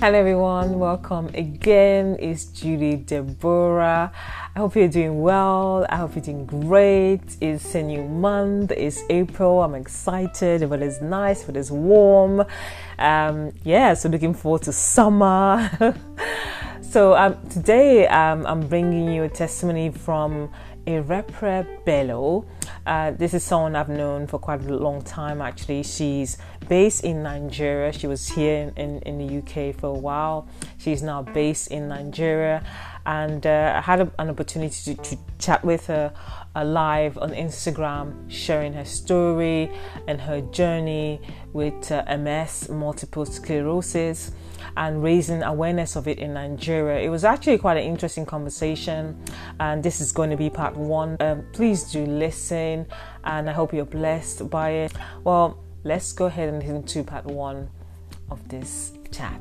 Hello, 0.00 0.16
everyone. 0.16 0.78
Welcome 0.78 1.26
again. 1.34 2.16
It's 2.20 2.44
Julie 2.44 2.94
Deborah. 2.94 4.12
I 4.54 4.58
hope 4.60 4.76
you're 4.76 4.86
doing 4.86 5.20
well. 5.20 5.86
I 5.90 5.96
hope 5.96 6.14
you're 6.14 6.24
doing 6.24 6.46
great. 6.46 7.36
It's 7.40 7.74
a 7.74 7.82
new 7.82 8.04
month. 8.04 8.70
It's 8.70 9.02
April. 9.10 9.60
I'm 9.60 9.74
excited. 9.74 10.60
The 10.60 10.68
weather's 10.68 11.02
nice. 11.02 11.40
The 11.40 11.48
weather's 11.48 11.72
warm. 11.72 12.44
Um, 13.00 13.50
yeah, 13.64 13.94
so 13.94 14.08
looking 14.08 14.34
forward 14.34 14.62
to 14.62 14.72
summer. 14.72 15.68
so 16.80 17.16
um, 17.16 17.36
today 17.48 18.06
um, 18.06 18.46
I'm 18.46 18.68
bringing 18.68 19.12
you 19.12 19.24
a 19.24 19.28
testimony 19.28 19.90
from 19.90 20.48
Erepere 20.86 21.84
Bello. 21.84 22.46
Uh, 22.86 23.10
this 23.10 23.34
is 23.34 23.42
someone 23.42 23.74
I've 23.74 23.88
known 23.88 24.26
for 24.28 24.38
quite 24.38 24.62
a 24.62 24.74
long 24.74 25.02
time 25.02 25.42
actually. 25.42 25.82
She's 25.82 26.38
based 26.68 27.04
in 27.04 27.22
Nigeria. 27.22 27.92
She 27.92 28.06
was 28.06 28.28
here 28.28 28.72
in, 28.76 29.00
in, 29.00 29.18
the 29.18 29.38
UK 29.38 29.74
for 29.74 29.86
a 29.86 29.98
while. 29.98 30.48
She's 30.78 31.02
now 31.02 31.22
based 31.22 31.68
in 31.68 31.88
Nigeria. 31.88 32.62
And 33.06 33.46
uh, 33.46 33.72
I 33.76 33.80
had 33.80 34.00
a, 34.02 34.12
an 34.18 34.28
opportunity 34.28 34.94
to, 34.94 35.02
to, 35.02 35.18
chat 35.38 35.64
with 35.64 35.86
her 35.86 36.12
uh, 36.56 36.64
live 36.64 37.16
on 37.18 37.30
Instagram, 37.30 38.30
sharing 38.30 38.72
her 38.72 38.84
story 38.84 39.70
and 40.08 40.20
her 40.20 40.40
journey 40.40 41.20
with 41.52 41.90
uh, 41.92 42.04
MS, 42.18 42.68
multiple 42.68 43.24
sclerosis 43.24 44.32
and 44.76 45.02
raising 45.02 45.42
awareness 45.42 45.96
of 45.96 46.06
it 46.06 46.18
in 46.18 46.34
Nigeria. 46.34 47.00
It 47.00 47.08
was 47.08 47.24
actually 47.24 47.58
quite 47.58 47.76
an 47.76 47.84
interesting 47.84 48.26
conversation, 48.26 49.20
and 49.58 49.82
this 49.82 50.00
is 50.00 50.12
going 50.12 50.30
to 50.30 50.36
be 50.36 50.50
part 50.50 50.76
one. 50.76 51.16
Um, 51.20 51.44
please 51.52 51.90
do 51.90 52.04
listen, 52.04 52.86
and 53.24 53.48
I 53.48 53.52
hope 53.52 53.72
you're 53.72 53.84
blessed 53.84 54.48
by 54.50 54.70
it. 54.70 54.92
Well, 55.24 55.58
let's 55.84 56.12
go 56.12 56.26
ahead 56.26 56.48
and 56.48 56.58
listen 56.58 56.82
to 56.82 57.04
part 57.04 57.24
one 57.26 57.70
of 58.30 58.46
this 58.48 58.92
chat. 59.10 59.40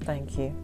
Thank 0.00 0.38
you. 0.38 0.54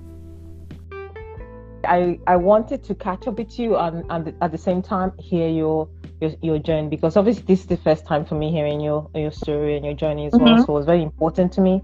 I, 1.84 2.18
I 2.26 2.36
wanted 2.36 2.84
to 2.84 2.94
catch 2.94 3.26
up 3.26 3.38
with 3.38 3.58
you 3.58 3.76
and, 3.76 4.04
and 4.10 4.34
at 4.42 4.52
the 4.52 4.58
same 4.58 4.82
time 4.82 5.12
hear 5.18 5.48
your, 5.48 5.88
your 6.20 6.32
your 6.42 6.58
journey 6.58 6.88
because 6.88 7.16
obviously 7.16 7.44
this 7.44 7.60
is 7.60 7.66
the 7.66 7.78
first 7.78 8.04
time 8.04 8.26
for 8.26 8.34
me 8.34 8.50
hearing 8.50 8.80
your 8.80 9.08
your 9.14 9.30
story 9.30 9.76
and 9.76 9.84
your 9.84 9.94
journey 9.94 10.26
as 10.26 10.34
mm-hmm. 10.34 10.44
well. 10.44 10.66
So 10.66 10.72
it 10.74 10.76
was 10.76 10.86
very 10.86 11.02
important 11.02 11.52
to 11.54 11.62
me 11.62 11.82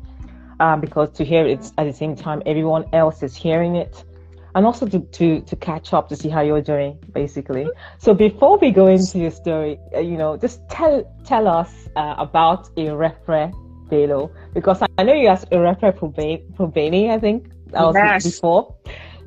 um, 0.60 0.80
because 0.80 1.10
to 1.12 1.24
hear 1.24 1.46
it 1.46 1.72
at 1.78 1.84
the 1.84 1.92
same 1.92 2.14
time 2.14 2.42
everyone 2.44 2.84
else 2.92 3.22
is 3.22 3.34
hearing 3.34 3.76
it 3.76 4.04
and 4.56 4.64
also 4.64 4.86
to, 4.86 5.00
to, 5.00 5.42
to 5.42 5.54
catch 5.56 5.92
up 5.92 6.08
to 6.08 6.16
see 6.16 6.30
how 6.30 6.40
you're 6.40 6.62
doing 6.62 6.98
basically 7.12 7.68
so 7.98 8.14
before 8.14 8.58
we 8.58 8.70
go 8.70 8.86
into 8.86 9.18
your 9.18 9.30
story 9.30 9.78
uh, 9.94 10.00
you 10.00 10.16
know 10.16 10.36
just 10.36 10.66
tell 10.68 11.04
tell 11.24 11.46
us 11.46 11.88
uh, 11.94 12.14
about 12.18 12.74
Erepere 12.76 13.52
Bello 13.90 14.32
because 14.54 14.82
I 14.98 15.02
know 15.04 15.12
you 15.12 15.28
asked 15.28 15.50
Erepere 15.50 15.92
Probeni 15.92 17.10
I 17.10 17.18
think 17.20 17.50
that 17.66 17.82
was 17.82 17.94
yes. 17.94 18.24
before 18.24 18.74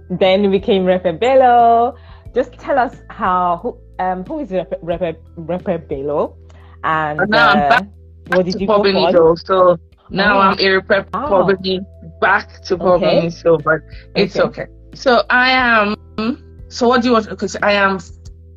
then 0.10 0.50
became 0.52 0.86
Erepere 0.86 1.20
Bello 1.20 1.96
just 2.34 2.54
tell 2.54 2.80
us 2.80 2.96
how 3.10 3.60
who 3.62 3.78
um 4.04 4.26
who 4.26 4.40
is 4.40 4.50
Erepere 4.50 5.88
Bello 5.88 6.36
and 6.84 7.34
uh, 7.36 7.82
what 8.28 8.46
did 8.46 8.60
you 8.60 8.68
go 8.68 8.84
for? 9.12 9.38
So 9.38 9.78
now 10.10 10.38
oh. 10.38 10.42
I'm 10.42 10.60
irreparably 10.60 11.82
oh. 11.84 12.20
back 12.20 12.62
to 12.64 12.78
problem 12.78 13.18
okay. 13.18 13.30
so 13.30 13.58
but 13.58 13.82
it's 14.16 14.36
okay. 14.36 14.64
okay. 14.64 14.79
So 14.94 15.24
I 15.30 15.52
am 15.52 15.96
so 16.70 16.88
what 16.88 17.02
do 17.02 17.08
you 17.08 17.14
want 17.14 17.30
because 17.30 17.56
I 17.62 17.74
am 17.74 18.00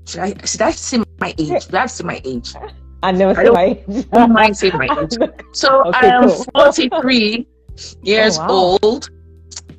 should 0.07 0.21
I 0.21 0.35
should 0.45 0.63
I 0.63 0.71
say 0.71 1.03
my 1.21 1.35
age? 1.39 1.67
Do 1.67 1.77
I 1.77 1.87
say 1.87 2.05
my 2.05 2.21
age? 2.25 2.55
I 3.03 3.13
never 3.13 3.35
say 3.35 3.51
my 3.51 3.85
age. 3.89 4.07
I 4.13 4.27
might 4.27 4.57
say 4.57 4.71
my 4.71 4.89
age. 5.01 5.17
So 5.53 5.85
okay, 5.87 6.09
I 6.09 6.23
am 6.23 6.29
cool. 6.29 6.45
43 6.55 7.47
years 8.03 8.39
oh, 8.39 8.41
wow. 8.41 8.79
old. 8.83 9.11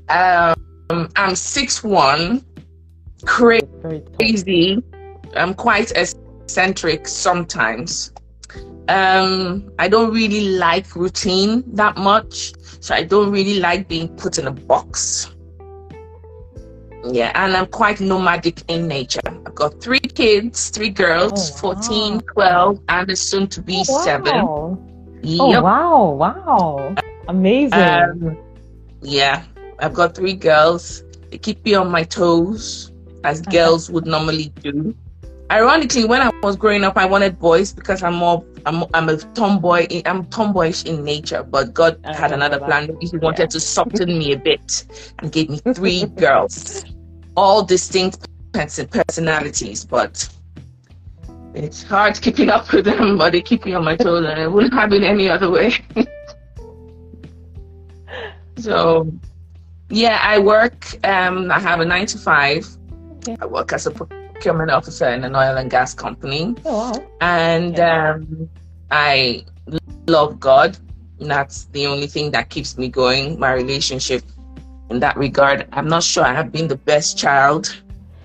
Um 0.10 1.10
I'm 1.16 1.36
six 1.36 1.84
one, 1.84 2.46
crazy. 3.26 4.84
I'm 5.36 5.54
quite 5.54 5.92
eccentric 5.92 7.08
sometimes. 7.08 8.12
Um, 8.90 9.72
I 9.80 9.88
don't 9.88 10.14
really 10.14 10.58
like 10.58 10.96
routine 10.96 11.64
that 11.76 11.98
much, 11.98 12.54
so 12.82 12.94
I 12.94 13.04
don't 13.04 13.32
really 13.32 13.60
like 13.60 13.88
being 13.88 14.10
put 14.10 14.38
in 14.38 14.48
a 14.48 14.52
box. 14.52 15.34
Yeah, 17.06 17.32
and 17.36 17.56
I'm 17.56 17.68
quite 17.68 18.00
nomadic 18.00 18.64
in 18.70 18.88
nature. 18.88 19.20
I've 19.26 19.56
got 19.56 19.82
three 19.82 20.00
kids, 20.00 20.70
three 20.70 20.90
girls, 20.90 21.52
oh, 21.64 21.70
wow. 21.70 21.82
14, 21.82 22.22
12, 22.22 22.80
and 22.90 23.10
a 23.10 23.16
soon 23.16 23.48
to 23.48 23.62
be 23.62 23.84
oh, 23.88 23.94
wow. 23.94 24.04
seven. 24.04 24.34
Oh, 24.36 24.78
yep. 25.22 25.40
Oh, 25.42 25.62
wow, 25.62 26.10
wow. 26.12 26.96
Amazing. 27.28 27.74
Um, 27.80 28.38
yeah, 29.02 29.44
I've 29.80 29.94
got 29.94 30.16
three 30.16 30.34
girls. 30.34 31.04
They 31.30 31.38
keep 31.38 31.64
me 31.66 31.76
on 31.76 31.92
my 31.92 32.04
toes, 32.04 32.92
as 33.24 33.42
girls 33.42 33.90
would 33.90 34.06
normally 34.06 34.50
do 34.62 34.96
ironically, 35.54 36.06
when 36.06 36.22
I 36.22 36.32
was 36.42 36.56
growing 36.56 36.84
up, 36.84 36.98
I 36.98 37.06
wanted 37.06 37.40
boys 37.40 37.74
because 37.74 38.04
I'm 38.04 38.16
more, 38.16 38.44
I'm, 38.66 38.84
I'm 38.94 39.10
a 39.10 39.18
tomboy. 39.18 39.88
I'm 40.06 40.26
tomboyish 40.26 40.86
in 40.86 41.04
nature, 41.04 41.44
but 41.44 41.74
God 41.74 42.00
I 42.04 42.16
had 42.16 42.32
another 42.32 42.60
plan. 42.60 42.98
He 43.02 43.18
wanted 43.18 43.44
yeah. 43.44 43.48
to 43.48 43.60
soften 43.60 44.18
me 44.18 44.34
a 44.34 44.38
bit 44.38 44.86
and 45.20 45.32
gave 45.32 45.50
me 45.50 45.58
three 45.74 46.06
girls, 46.18 46.86
all 47.36 47.64
distinct 47.64 48.28
personalities, 48.54 49.86
but 49.86 50.30
it's 51.54 51.84
hard 51.84 52.20
keeping 52.22 52.50
up 52.50 52.72
with 52.72 52.86
them, 52.86 53.18
but 53.18 53.32
they 53.32 53.42
keep 53.42 53.66
me 53.66 53.74
on 53.74 53.84
my 53.84 53.96
toes, 53.96 54.26
and 54.26 54.40
I 54.40 54.48
wouldn't 54.48 54.74
have 54.74 54.94
it 54.94 55.04
any 55.04 55.30
other 55.30 55.50
way. 55.50 55.74
so, 58.58 59.12
yeah, 59.90 60.20
I 60.22 60.40
work. 60.40 60.86
Um, 61.06 61.52
I 61.52 61.60
have 61.60 61.80
a 61.80 61.86
nine 61.86 62.08
to 62.08 62.18
five. 62.18 62.68
Okay. 63.18 63.38
I 63.40 63.46
work 63.46 63.72
as 63.74 63.86
a 63.86 63.92
procurement 63.92 64.72
officer 64.72 65.10
in 65.10 65.24
an 65.24 65.36
oil 65.36 65.58
and 65.58 65.70
gas 65.70 65.94
company. 65.94 66.56
Oh, 66.66 66.92
wow. 66.92 67.08
And 67.22 67.80
um, 67.80 68.50
I 68.92 69.46
love 70.08 70.40
God. 70.40 70.78
That's 71.20 71.66
the 71.66 71.88
only 71.88 72.08
thing 72.08 72.32
that 72.32 72.50
keeps 72.50 72.78
me 72.78 72.90
going. 72.90 73.40
My 73.40 73.54
relationship 73.54 74.24
in 74.94 75.00
that 75.02 75.18
regard. 75.18 75.68
I'm 75.74 75.88
not 75.88 76.04
sure 76.04 76.24
I 76.24 76.34
have 76.34 76.52
been 76.52 76.68
the 76.68 76.78
best 76.78 77.18
child 77.18 77.76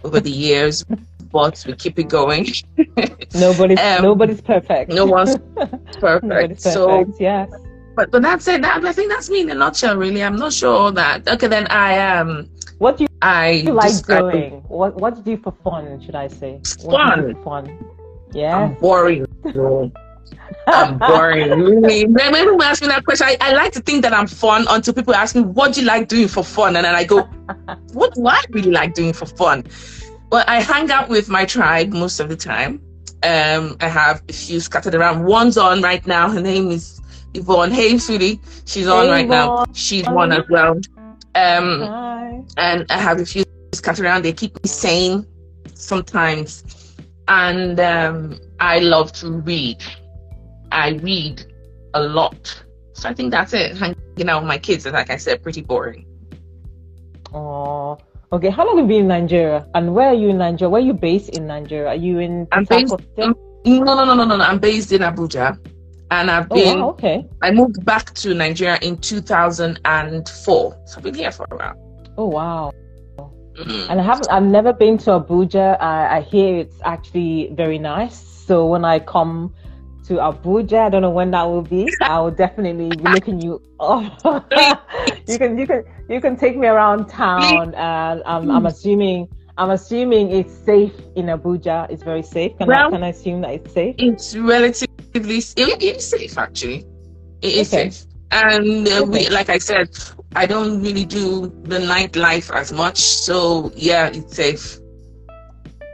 over 0.04 0.20
the 0.20 0.30
years, 0.30 0.84
but 1.32 1.64
we 1.66 1.72
keep 1.74 1.98
it 1.98 2.08
going. 2.08 2.46
nobody's 3.34 3.80
um, 3.80 4.02
nobody's 4.02 4.40
perfect. 4.40 4.92
No 4.92 5.06
one's 5.06 5.36
perfect. 5.56 6.24
nobody's 6.24 6.62
perfect. 6.62 6.62
So 6.62 7.12
yes. 7.18 7.50
But 7.96 8.10
but 8.12 8.22
that's 8.22 8.46
it. 8.46 8.62
That, 8.62 8.84
I 8.84 8.92
think 8.92 9.10
that's 9.10 9.28
me 9.28 9.40
in 9.40 9.50
a 9.50 9.54
nutshell. 9.54 9.96
Really, 9.96 10.22
I'm 10.22 10.36
not 10.36 10.52
sure 10.52 10.92
that. 10.92 11.26
Okay, 11.26 11.48
then 11.48 11.66
I 11.68 11.94
am. 11.94 12.30
Um, 12.30 12.50
what 12.78 12.96
do 12.96 13.04
you, 13.04 13.08
I 13.22 13.50
you 13.50 13.72
like 13.72 14.06
doing? 14.06 14.62
What 14.68 14.94
What 15.00 15.14
do 15.14 15.30
you 15.30 15.36
do 15.36 15.42
for 15.42 15.52
fun? 15.64 16.00
Should 16.00 16.14
I 16.14 16.28
say? 16.28 16.60
Fun. 16.84 17.42
fun. 17.42 17.64
Yeah. 18.32 18.56
I'm 18.56 18.74
boring. 18.74 19.26
I'm 20.66 20.98
boring. 20.98 21.50
When 21.82 22.14
people 22.14 22.62
ask 22.62 22.82
me 22.82 22.88
that 22.88 23.04
question, 23.04 23.26
I, 23.26 23.36
I 23.40 23.52
like 23.52 23.72
to 23.72 23.80
think 23.80 24.02
that 24.02 24.12
I'm 24.12 24.26
fun 24.26 24.66
until 24.68 24.94
people 24.94 25.14
ask 25.14 25.34
me, 25.34 25.42
"What 25.42 25.74
do 25.74 25.80
you 25.80 25.86
like 25.86 26.08
doing 26.08 26.28
for 26.28 26.44
fun?" 26.44 26.76
And 26.76 26.84
then 26.84 26.94
I 26.94 27.04
go, 27.04 27.22
"What 27.92 28.14
do 28.14 28.26
I 28.26 28.42
really 28.50 28.70
like 28.70 28.94
doing 28.94 29.12
for 29.12 29.26
fun?" 29.26 29.64
Well, 30.30 30.44
I 30.46 30.60
hang 30.60 30.90
out 30.90 31.08
with 31.08 31.28
my 31.28 31.44
tribe 31.44 31.92
most 31.92 32.20
of 32.20 32.28
the 32.28 32.36
time. 32.36 32.82
Um, 33.22 33.76
I 33.80 33.88
have 33.88 34.22
a 34.28 34.32
few 34.32 34.60
scattered 34.60 34.94
around. 34.94 35.24
One's 35.24 35.56
on 35.56 35.82
right 35.82 36.06
now. 36.06 36.28
Her 36.28 36.40
name 36.40 36.70
is 36.70 37.00
Yvonne. 37.34 37.70
Hey, 37.70 37.98
sweetie. 37.98 38.40
She's 38.66 38.86
on 38.88 39.06
hey, 39.06 39.10
right 39.10 39.24
Yvonne. 39.24 39.66
now. 39.68 39.72
She's 39.72 40.06
one 40.08 40.32
as 40.32 40.44
well. 40.50 40.80
Um, 41.34 41.82
Hi. 41.82 42.42
and 42.56 42.86
I 42.90 42.98
have 42.98 43.20
a 43.20 43.24
few 43.26 43.44
scattered 43.74 44.04
around. 44.04 44.22
They 44.22 44.32
keep 44.32 44.54
me 44.62 44.68
sane 44.68 45.26
sometimes. 45.74 46.64
And 47.26 47.78
um, 47.80 48.38
I 48.60 48.78
love 48.80 49.12
to 49.14 49.30
read. 49.30 49.82
I 50.72 50.90
read 51.02 51.44
a 51.94 52.02
lot. 52.02 52.62
So 52.92 53.08
I 53.08 53.14
think 53.14 53.30
that's 53.30 53.52
it. 53.52 53.76
Hanging 53.76 54.28
out 54.28 54.42
with 54.42 54.48
my 54.48 54.58
kids 54.58 54.86
is, 54.86 54.92
like 54.92 55.10
I 55.10 55.16
said, 55.16 55.42
pretty 55.42 55.62
boring. 55.62 56.04
Oh, 57.32 57.98
okay. 58.32 58.50
How 58.50 58.66
long 58.66 58.78
have 58.78 58.86
you 58.86 58.96
been 58.96 59.02
in 59.02 59.08
Nigeria? 59.08 59.66
And 59.74 59.94
where 59.94 60.08
are 60.08 60.14
you 60.14 60.28
in 60.30 60.38
Nigeria? 60.38 60.70
Where 60.70 60.82
are 60.82 60.84
you 60.84 60.94
based 60.94 61.30
in 61.30 61.46
Nigeria? 61.46 61.88
Are 61.88 61.94
you 61.94 62.18
in? 62.18 62.48
I'm 62.52 62.64
based. 62.64 62.94
no, 63.16 63.34
no, 63.64 64.04
no, 64.04 64.14
no, 64.14 64.24
no. 64.24 64.40
I'm 64.40 64.58
based 64.58 64.92
in 64.92 65.02
Abuja 65.02 65.58
and 66.10 66.30
I've 66.30 66.48
been. 66.48 66.78
Oh, 66.78 66.86
wow, 66.86 66.90
okay. 66.90 67.26
I 67.42 67.50
moved 67.50 67.84
back 67.84 68.14
to 68.14 68.34
Nigeria 68.34 68.78
in 68.82 68.96
2004, 68.98 70.82
so 70.86 70.96
I've 70.96 71.02
been 71.02 71.14
here 71.14 71.30
for 71.30 71.46
a 71.50 71.56
while. 71.56 72.12
Oh 72.16 72.26
wow! 72.26 72.72
Mm-hmm. 73.18 73.90
And 73.90 74.00
I 74.00 74.02
haven't. 74.02 74.28
I've 74.30 74.42
never 74.42 74.72
been 74.72 74.98
to 74.98 75.10
Abuja. 75.10 75.80
I, 75.80 76.18
I 76.18 76.20
hear 76.22 76.58
it's 76.58 76.76
actually 76.84 77.50
very 77.52 77.78
nice. 77.78 78.18
So 78.18 78.66
when 78.66 78.84
I 78.84 78.98
come 78.98 79.54
to 80.08 80.14
Abuja, 80.14 80.86
I 80.86 80.88
don't 80.88 81.02
know 81.02 81.10
when 81.10 81.30
that 81.32 81.44
will 81.44 81.62
be. 81.62 81.86
I 82.00 82.18
will 82.20 82.30
definitely 82.30 82.88
be 82.88 83.02
looking 83.02 83.40
you 83.40 83.62
up. 83.78 84.24
you 85.28 85.38
can 85.38 85.58
you 85.58 85.66
can 85.66 85.84
you 86.08 86.20
can 86.20 86.36
take 86.36 86.56
me 86.56 86.66
around 86.66 87.08
town, 87.08 87.74
and 87.74 88.22
I'm, 88.24 88.50
I'm 88.50 88.66
assuming 88.66 89.28
I'm 89.58 89.70
assuming 89.70 90.30
it's 90.30 90.52
safe 90.64 90.94
in 91.14 91.26
Abuja. 91.26 91.90
It's 91.90 92.02
very 92.02 92.22
safe. 92.22 92.56
Can 92.56 92.68
well, 92.68 92.88
I 92.88 92.90
can 92.90 93.02
I 93.02 93.08
assume 93.08 93.42
that 93.42 93.50
it's 93.50 93.72
safe? 93.72 93.96
It's 93.98 94.34
relatively 94.34 95.38
it 95.56 95.82
is 95.82 96.08
safe 96.08 96.38
actually. 96.38 96.86
It 97.42 97.54
is 97.54 97.72
okay. 97.72 97.90
safe. 97.90 98.06
And 98.30 98.88
uh, 98.88 99.04
we, 99.06 99.28
like 99.28 99.48
I 99.48 99.58
said, 99.58 99.88
I 100.36 100.46
don't 100.46 100.82
really 100.82 101.04
do 101.04 101.48
the 101.64 101.78
nightlife 101.78 102.54
as 102.54 102.72
much. 102.72 102.98
So 102.98 103.72
yeah, 103.74 104.08
it's 104.08 104.36
safe. 104.36 104.78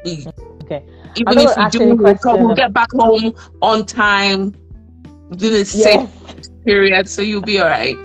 We, 0.05 0.27
okay. 0.63 0.85
Even 1.17 1.39
if 1.39 1.57
we 1.57 1.69
do, 1.71 1.95
we'll, 1.97 2.47
we'll 2.47 2.55
get 2.55 2.73
back 2.73 2.91
home 2.93 3.35
on 3.63 3.87
time. 3.87 4.55
Do 5.37 5.51
the 5.51 5.65
safe 5.65 6.09
yes. 6.27 6.49
period, 6.65 7.09
so 7.09 7.23
you'll 7.23 7.43
be 7.43 7.61
all 7.61 7.69
right. 7.69 7.97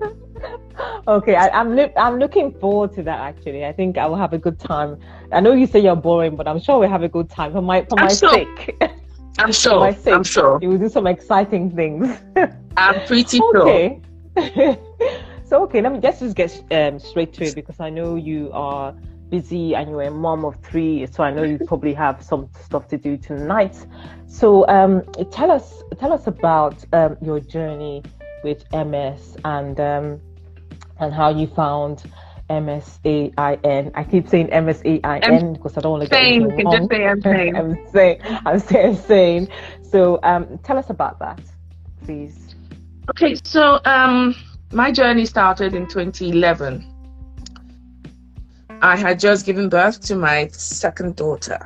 okay, 1.08 1.34
I, 1.34 1.60
am 1.60 1.76
li- 1.76 1.92
I'm 1.96 2.18
looking 2.18 2.52
forward 2.58 2.92
to 2.94 3.02
that. 3.02 3.20
Actually, 3.20 3.64
I 3.64 3.72
think 3.72 3.98
I 3.98 4.06
will 4.06 4.16
have 4.16 4.32
a 4.32 4.38
good 4.38 4.58
time. 4.58 4.98
I 5.32 5.40
know 5.40 5.52
you 5.52 5.66
say 5.66 5.80
you're 5.80 5.96
boring, 5.96 6.36
but 6.36 6.48
I'm 6.48 6.60
sure 6.60 6.78
we'll 6.78 6.88
have 6.88 7.02
a 7.02 7.08
good 7.08 7.28
time 7.30 7.52
for 7.52 7.62
my 7.62 7.82
for 7.84 7.98
I'm 7.98 8.06
my 8.06 8.12
sure. 8.12 8.32
sake. 8.32 8.82
I'm 9.38 9.52
sure. 9.52 9.72
For 9.72 9.80
my 9.80 9.92
sake, 9.92 10.14
I'm 10.14 10.24
sure. 10.24 10.58
You 10.62 10.70
will 10.70 10.78
do 10.78 10.88
some 10.88 11.06
exciting 11.06 11.74
things. 11.74 12.16
I'm 12.76 13.04
pretty 13.06 13.38
sure. 13.38 13.68
Okay. 13.68 14.00
so 15.44 15.62
okay, 15.64 15.80
let 15.80 15.92
me 15.92 16.00
just 16.00 16.20
just 16.20 16.36
get 16.36 16.50
um, 16.70 16.98
straight 16.98 17.32
to 17.34 17.44
it 17.44 17.54
because 17.54 17.80
I 17.80 17.90
know 17.90 18.16
you 18.16 18.50
are 18.52 18.94
busy 19.30 19.74
and 19.74 19.90
you're 19.90 20.02
a 20.02 20.10
mom 20.10 20.44
of 20.44 20.56
three, 20.62 21.06
so 21.06 21.22
I 21.22 21.30
know 21.30 21.42
you 21.42 21.58
probably 21.66 21.94
have 21.94 22.22
some 22.22 22.48
stuff 22.60 22.88
to 22.88 22.98
do 22.98 23.16
tonight. 23.16 23.86
So 24.26 24.66
um, 24.68 25.02
tell 25.30 25.50
us 25.50 25.82
tell 25.98 26.12
us 26.12 26.26
about 26.26 26.84
um, 26.92 27.16
your 27.20 27.40
journey 27.40 28.02
with 28.42 28.64
MS 28.72 29.36
and 29.44 29.78
um, 29.80 30.20
and 30.98 31.12
how 31.12 31.30
you 31.30 31.46
found 31.46 32.04
MSAIN. 32.50 33.90
I 33.94 34.04
keep 34.04 34.28
saying 34.28 34.48
MSAIN 34.48 35.54
because 35.54 35.76
I 35.76 35.80
don't 35.80 35.92
want 35.92 36.04
to 36.04 36.08
get 36.08 36.22
it 36.22 36.64
wrong. 36.64 36.78
Just 36.78 36.90
say 36.90 37.06
I'm 37.06 37.20
saying. 37.22 37.56
I'm 37.56 37.88
saying. 37.92 38.20
I'm 38.46 38.58
saying. 38.60 38.96
saying. 38.96 39.48
So 39.82 40.18
um, 40.22 40.58
tell 40.58 40.78
us 40.78 40.90
about 40.90 41.18
that, 41.20 41.40
please. 42.04 42.54
Okay, 43.10 43.36
so 43.44 43.80
um, 43.84 44.34
my 44.72 44.90
journey 44.90 45.26
started 45.26 45.74
in 45.74 45.86
2011. 45.86 46.93
I 48.84 48.96
had 48.96 49.18
just 49.18 49.46
given 49.46 49.70
birth 49.70 50.02
to 50.02 50.14
my 50.14 50.48
second 50.48 51.16
daughter, 51.16 51.58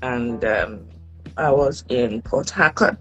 and 0.00 0.42
um, 0.42 0.88
I 1.36 1.50
was 1.50 1.84
in 1.90 2.22
Port 2.22 2.48
Harcourt 2.48 2.96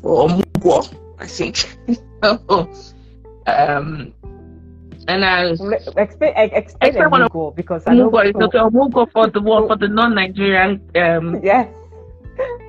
for 0.00 0.28
Omugwo, 0.28 0.88
I 1.18 1.26
think. 1.26 1.68
um, 2.22 4.14
and 5.08 5.24
I 5.24 5.46
explain 5.46 6.32
explain 6.36 6.92
because 7.56 7.82
I 7.88 7.94
know 7.94 8.08
Omugwo 8.08 8.28
is 8.28 8.36
okay. 8.36 8.58
Omugwo 8.58 9.10
for 9.10 9.26
the 9.26 9.40
for 9.40 9.76
the 9.76 9.88
non-Nigerian 9.88 10.80
um 10.94 11.40
yes. 11.42 11.68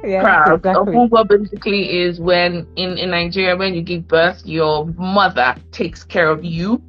Yes, 0.04 0.24
crowd. 0.24 0.56
Exactly. 0.56 0.96
Omugwo 0.96 1.28
basically 1.28 2.00
is 2.02 2.20
when 2.20 2.66
in, 2.76 2.98
in 2.98 3.12
Nigeria 3.12 3.56
when 3.56 3.76
you 3.76 3.84
give 3.84 4.08
birth, 4.08 4.44
your 4.48 4.88
mother 4.98 5.56
takes 5.72 6.04
care 6.04 6.28
of 6.32 6.44
you 6.44 6.82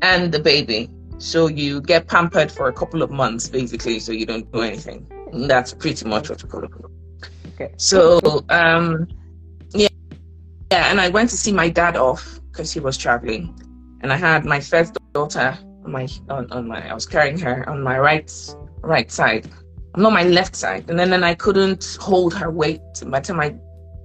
and 0.00 0.32
the 0.32 0.38
baby. 0.38 0.88
So 1.18 1.46
you 1.46 1.80
get 1.80 2.08
pampered 2.08 2.50
for 2.50 2.68
a 2.68 2.72
couple 2.72 3.02
of 3.02 3.10
months 3.10 3.48
basically, 3.48 3.98
so 4.00 4.12
you 4.12 4.26
don't 4.26 4.50
do 4.52 4.62
anything. 4.62 5.06
And 5.32 5.48
that's 5.48 5.72
pretty 5.72 6.06
much 6.06 6.28
what 6.30 6.42
we 6.42 6.48
call 6.48 6.64
it. 6.64 6.70
Okay. 7.54 7.72
So 7.76 8.44
um 8.48 9.08
yeah 9.72 9.88
yeah, 10.70 10.90
and 10.90 11.00
I 11.00 11.08
went 11.08 11.30
to 11.30 11.36
see 11.36 11.52
my 11.52 11.68
dad 11.68 11.96
off 11.96 12.40
because 12.50 12.72
he 12.72 12.80
was 12.80 12.96
traveling 12.96 13.54
and 14.02 14.12
I 14.12 14.16
had 14.16 14.44
my 14.44 14.60
first 14.60 14.96
daughter 15.12 15.56
on 15.84 15.92
my 15.92 16.06
on, 16.28 16.50
on 16.52 16.68
my 16.68 16.88
I 16.88 16.94
was 16.94 17.06
carrying 17.06 17.38
her 17.38 17.68
on 17.68 17.82
my 17.82 17.98
right 17.98 18.30
right 18.82 19.10
side, 19.10 19.48
not 19.96 20.12
my 20.12 20.24
left 20.24 20.54
side, 20.54 20.90
and 20.90 20.98
then 20.98 21.10
then 21.10 21.24
I 21.24 21.34
couldn't 21.34 21.96
hold 22.00 22.34
her 22.34 22.50
weight. 22.50 22.82
By 23.06 23.20
the 23.20 23.26
time 23.26 23.40
I 23.40 23.56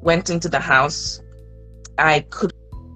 went 0.01 0.29
into 0.29 0.47
the 0.47 0.59
house, 0.59 1.21
I 1.97 2.21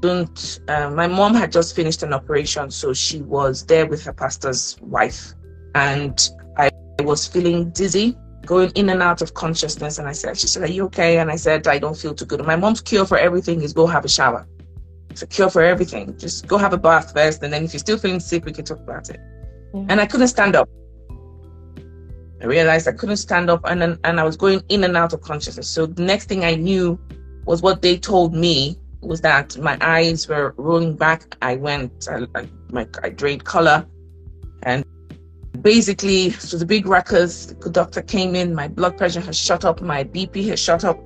couldn't. 0.04 0.60
Uh, 0.68 0.90
my 0.90 1.08
mom 1.08 1.34
had 1.34 1.50
just 1.50 1.76
finished 1.76 2.04
an 2.04 2.14
operation, 2.14 2.70
so 2.70 2.94
she 2.94 3.22
was 3.22 3.66
there 3.66 3.86
with 3.86 4.04
her 4.04 4.12
pastor's 4.12 4.78
wife, 4.82 5.34
and 5.76 6.30
I 6.58 6.70
was 7.00 7.26
feeling 7.26 7.70
dizzy 7.72 8.18
going 8.46 8.70
in 8.76 8.90
and 8.90 9.02
out 9.02 9.22
of 9.22 9.34
consciousness. 9.34 10.00
And 10.00 10.08
I 10.08 10.12
said, 10.12 10.38
she 10.38 10.48
said, 10.48 10.64
are 10.64 10.72
you 10.72 10.84
okay? 10.86 11.20
And 11.20 11.32
I 11.32 11.38
said, 11.38 11.66
I 11.68 11.80
don't 11.80 11.96
feel 11.96 12.14
too 12.14 12.26
good. 12.26 12.46
My 12.46 12.58
mom's 12.58 12.82
cure 12.82 13.06
for 13.06 13.18
everything 13.18 13.62
is 13.62 13.72
go 13.72 13.88
have 13.88 14.04
a 14.04 14.10
shower. 14.10 14.46
It's 15.10 15.22
a 15.22 15.28
cure 15.28 15.50
for 15.50 15.62
everything. 15.62 16.18
Just 16.18 16.48
go 16.48 16.58
have 16.58 16.74
a 16.74 16.78
bath 16.78 17.14
first, 17.14 17.42
and 17.42 17.54
then 17.54 17.64
if 17.64 17.72
you're 17.72 17.80
still 17.80 17.98
feeling 17.98 18.20
sick, 18.20 18.44
we 18.44 18.52
can 18.52 18.66
talk 18.66 18.80
about 18.80 19.10
it. 19.10 19.22
Yeah. 19.74 19.86
And 19.88 20.02
I 20.02 20.06
couldn't 20.06 20.28
stand 20.28 20.58
up. 20.58 20.68
I 22.42 22.46
realized 22.46 22.90
I 22.90 22.92
couldn't 22.92 23.22
stand 23.28 23.50
up, 23.50 23.62
and 23.64 23.82
then, 23.82 23.98
and 24.04 24.20
I 24.20 24.26
was 24.26 24.36
going 24.36 24.64
in 24.68 24.84
and 24.84 24.98
out 24.98 25.14
of 25.14 25.22
consciousness. 25.22 25.70
So 25.70 25.86
the 25.86 26.04
next 26.04 26.26
thing 26.26 26.44
I 26.44 26.56
knew 26.56 27.00
was 27.46 27.62
what 27.62 27.82
they 27.82 27.98
told 27.98 28.34
me 28.34 28.78
was 29.04 29.22
that 29.22 29.58
my 29.58 29.78
eyes 29.82 30.28
were 30.28 30.54
rolling 30.58 30.96
back. 30.96 31.36
I 31.42 31.56
went, 31.56 32.08
I, 32.10 32.26
I, 32.36 32.48
my, 32.70 32.88
I 33.04 33.10
drained 33.10 33.44
color, 33.44 33.86
and 34.64 34.86
basically, 35.62 36.28
it 36.28 36.52
was 36.52 36.62
a 36.62 36.66
big 36.66 36.86
ruckus. 36.86 37.48
The 37.48 37.70
doctor 37.70 38.02
came 38.02 38.36
in. 38.36 38.56
My 38.56 38.68
blood 38.68 38.98
pressure 38.98 39.22
has 39.22 39.38
shot 39.38 39.66
up. 39.66 39.82
My 39.82 40.04
BP 40.04 40.48
has 40.50 40.60
shot 40.60 40.84
up. 40.84 41.00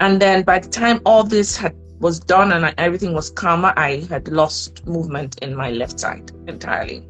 And 0.00 0.20
then 0.20 0.42
by 0.42 0.58
the 0.58 0.68
time 0.68 1.00
all 1.04 1.24
this 1.24 1.56
had 1.56 1.76
was 2.00 2.18
done 2.18 2.50
and 2.50 2.74
everything 2.78 3.12
was 3.12 3.30
calmer, 3.30 3.74
I 3.76 4.06
had 4.08 4.26
lost 4.28 4.86
movement 4.86 5.38
in 5.42 5.54
my 5.54 5.70
left 5.70 6.00
side 6.00 6.32
entirely. 6.46 7.06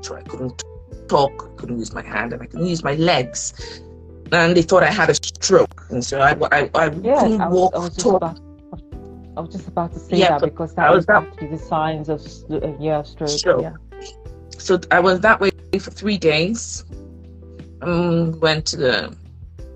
So 0.00 0.16
I 0.16 0.22
couldn't 0.22 0.64
talk, 1.08 1.50
I 1.52 1.60
couldn't 1.60 1.78
use 1.78 1.94
my 1.94 2.02
hand, 2.02 2.32
and 2.32 2.42
I 2.42 2.46
couldn't 2.46 2.66
use 2.66 2.82
my 2.82 2.94
legs. 2.96 3.80
And 4.32 4.56
they 4.56 4.62
thought 4.62 4.82
I 4.82 4.90
had 4.90 5.10
a 5.10 5.14
stroke. 5.14 5.86
And 5.90 6.04
so 6.04 6.20
I, 6.20 6.32
I, 6.50 6.70
I 6.74 6.90
yes, 6.90 7.22
couldn't 7.22 7.40
I 7.40 7.48
was, 7.48 7.70
walk, 7.72 7.72
I 7.76 7.88
talk. 7.90 8.38
I 9.36 9.40
was 9.40 9.52
just 9.52 9.68
about 9.68 9.92
to 9.92 9.98
say 9.98 10.18
yeah, 10.18 10.38
that 10.38 10.42
because 10.42 10.74
that 10.74 10.90
was, 10.90 11.06
was 11.06 11.24
actually 11.24 11.48
the 11.48 11.58
signs 11.58 12.08
of 12.08 12.20
uh, 12.50 12.72
yeah, 12.78 13.02
stroke. 13.02 13.30
stroke. 13.30 13.62
Yeah. 13.62 13.76
So 14.58 14.78
I 14.90 15.00
was 15.00 15.20
that 15.20 15.40
way 15.40 15.50
for 15.78 15.90
three 15.90 16.18
days. 16.18 16.84
Um, 17.80 18.38
went 18.40 18.66
to 18.66 18.76
the, 18.76 19.16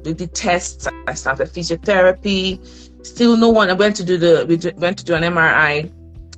did 0.02 0.18
the 0.18 0.26
tests. 0.28 0.86
I 1.08 1.14
started 1.14 1.48
physiotherapy 1.48 2.60
Still, 3.06 3.36
no 3.36 3.50
one. 3.50 3.70
I 3.70 3.72
went 3.72 3.94
to 3.96 4.04
do 4.04 4.18
the 4.18 4.44
we 4.48 4.56
went 4.80 4.98
to 4.98 5.04
do 5.04 5.14
an 5.14 5.22
MRI, 5.22 5.92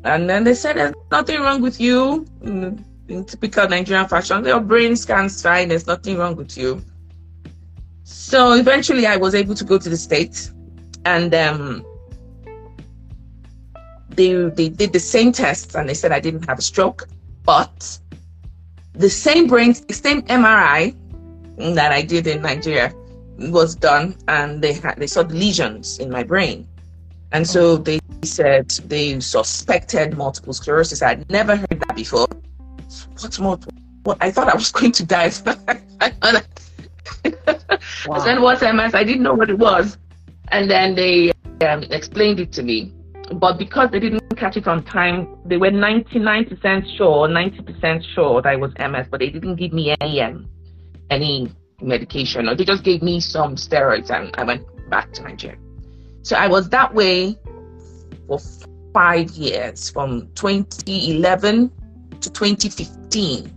and 0.04 0.28
then 0.28 0.44
they 0.44 0.52
said 0.54 0.76
there's 0.76 0.94
nothing 1.10 1.40
wrong 1.40 1.62
with 1.62 1.80
you. 1.80 2.26
In, 2.42 2.84
in 3.08 3.24
typical 3.24 3.66
Nigerian 3.66 4.06
fashion, 4.06 4.44
your 4.44 4.60
brain 4.60 4.94
scans 4.94 5.40
fine. 5.40 5.68
There's 5.68 5.86
nothing 5.86 6.18
wrong 6.18 6.36
with 6.36 6.58
you. 6.58 6.84
So 8.04 8.52
eventually, 8.52 9.06
I 9.06 9.16
was 9.16 9.34
able 9.34 9.54
to 9.54 9.64
go 9.64 9.78
to 9.78 9.88
the 9.88 9.96
states, 9.96 10.52
and 11.06 11.34
um, 11.34 11.86
they 14.18 14.34
they 14.58 14.68
did 14.68 14.92
the 14.92 15.00
same 15.00 15.30
tests, 15.32 15.74
and 15.76 15.88
they 15.88 15.94
said 15.94 16.10
I 16.12 16.20
didn't 16.20 16.44
have 16.50 16.58
a 16.58 16.66
stroke, 16.72 17.08
but 17.44 17.98
the 18.92 19.08
same 19.08 19.46
brain, 19.46 19.74
the 19.86 19.94
same 19.94 20.22
MRI 20.22 20.94
that 21.74 21.92
I 21.92 22.02
did 22.02 22.26
in 22.26 22.42
Nigeria 22.42 22.92
was 23.38 23.76
done 23.76 24.16
and 24.26 24.60
they 24.60 24.72
had 24.72 24.96
they 24.98 25.06
saw 25.06 25.22
the 25.22 25.34
lesions 25.34 25.98
in 25.98 26.10
my 26.10 26.24
brain. 26.24 26.66
And 27.30 27.46
so 27.46 27.76
they 27.76 28.00
said 28.24 28.70
they 28.90 29.20
suspected 29.20 30.16
multiple 30.16 30.52
sclerosis. 30.52 31.02
I'd 31.02 31.30
never 31.30 31.54
heard 31.54 31.78
that 31.86 31.94
before. 31.94 32.26
What's 33.20 33.38
more 33.38 33.58
what 34.04 34.16
i 34.20 34.30
thought 34.30 34.48
i 34.48 34.54
was 34.54 34.72
going 34.78 34.92
to 34.92 35.06
die. 35.06 35.30
Wow. 38.06 38.16
I 38.16 38.38
what's 38.38 38.62
ms 38.62 38.94
i 38.94 39.04
didn't 39.04 39.22
know 39.22 39.34
what 39.34 39.50
it 39.50 39.58
was. 39.58 39.96
And 40.50 40.70
then 40.70 40.94
they 40.94 41.32
um, 41.60 41.82
explained 41.84 42.40
it 42.40 42.50
to 42.52 42.62
me 42.62 42.92
but 43.34 43.58
because 43.58 43.90
they 43.90 44.00
didn't 44.00 44.36
catch 44.36 44.56
it 44.56 44.66
on 44.66 44.84
time 44.84 45.36
they 45.44 45.56
were 45.56 45.70
99% 45.70 46.96
sure 46.96 47.28
90% 47.28 48.04
sure 48.14 48.40
that 48.42 48.54
it 48.54 48.60
was 48.60 48.72
ms 48.78 49.06
but 49.10 49.20
they 49.20 49.30
didn't 49.30 49.56
give 49.56 49.72
me 49.72 49.94
any 50.00 50.20
um, 50.20 50.48
any 51.10 51.50
medication 51.80 52.48
or 52.48 52.54
they 52.54 52.64
just 52.64 52.82
gave 52.84 53.02
me 53.02 53.20
some 53.20 53.56
steroids 53.56 54.10
and 54.10 54.34
I 54.36 54.44
went 54.44 54.64
back 54.90 55.12
to 55.14 55.22
Nigeria. 55.22 55.58
So 56.22 56.36
I 56.36 56.48
was 56.48 56.68
that 56.70 56.92
way 56.94 57.38
for 58.26 58.38
five 58.92 59.30
years 59.30 59.90
from 59.90 60.28
2011 60.34 61.70
to 62.20 62.30
2015. 62.30 63.54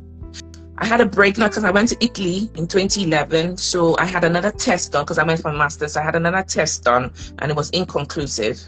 I 0.77 0.85
had 0.85 0.99
a 0.99 1.05
break 1.05 1.37
now 1.37 1.47
because 1.47 1.63
I 1.63 1.71
went 1.71 1.89
to 1.89 1.97
Italy 2.03 2.49
in 2.55 2.67
2011. 2.67 3.57
So 3.57 3.95
I 3.99 4.05
had 4.05 4.23
another 4.23 4.51
test 4.51 4.93
done 4.93 5.03
because 5.03 5.19
I 5.19 5.23
went 5.23 5.41
for 5.41 5.49
a 5.49 5.53
master's. 5.53 5.95
I 5.95 6.03
had 6.03 6.15
another 6.15 6.43
test 6.43 6.83
done 6.83 7.13
and 7.39 7.51
it 7.51 7.57
was 7.57 7.69
inconclusive. 7.71 8.59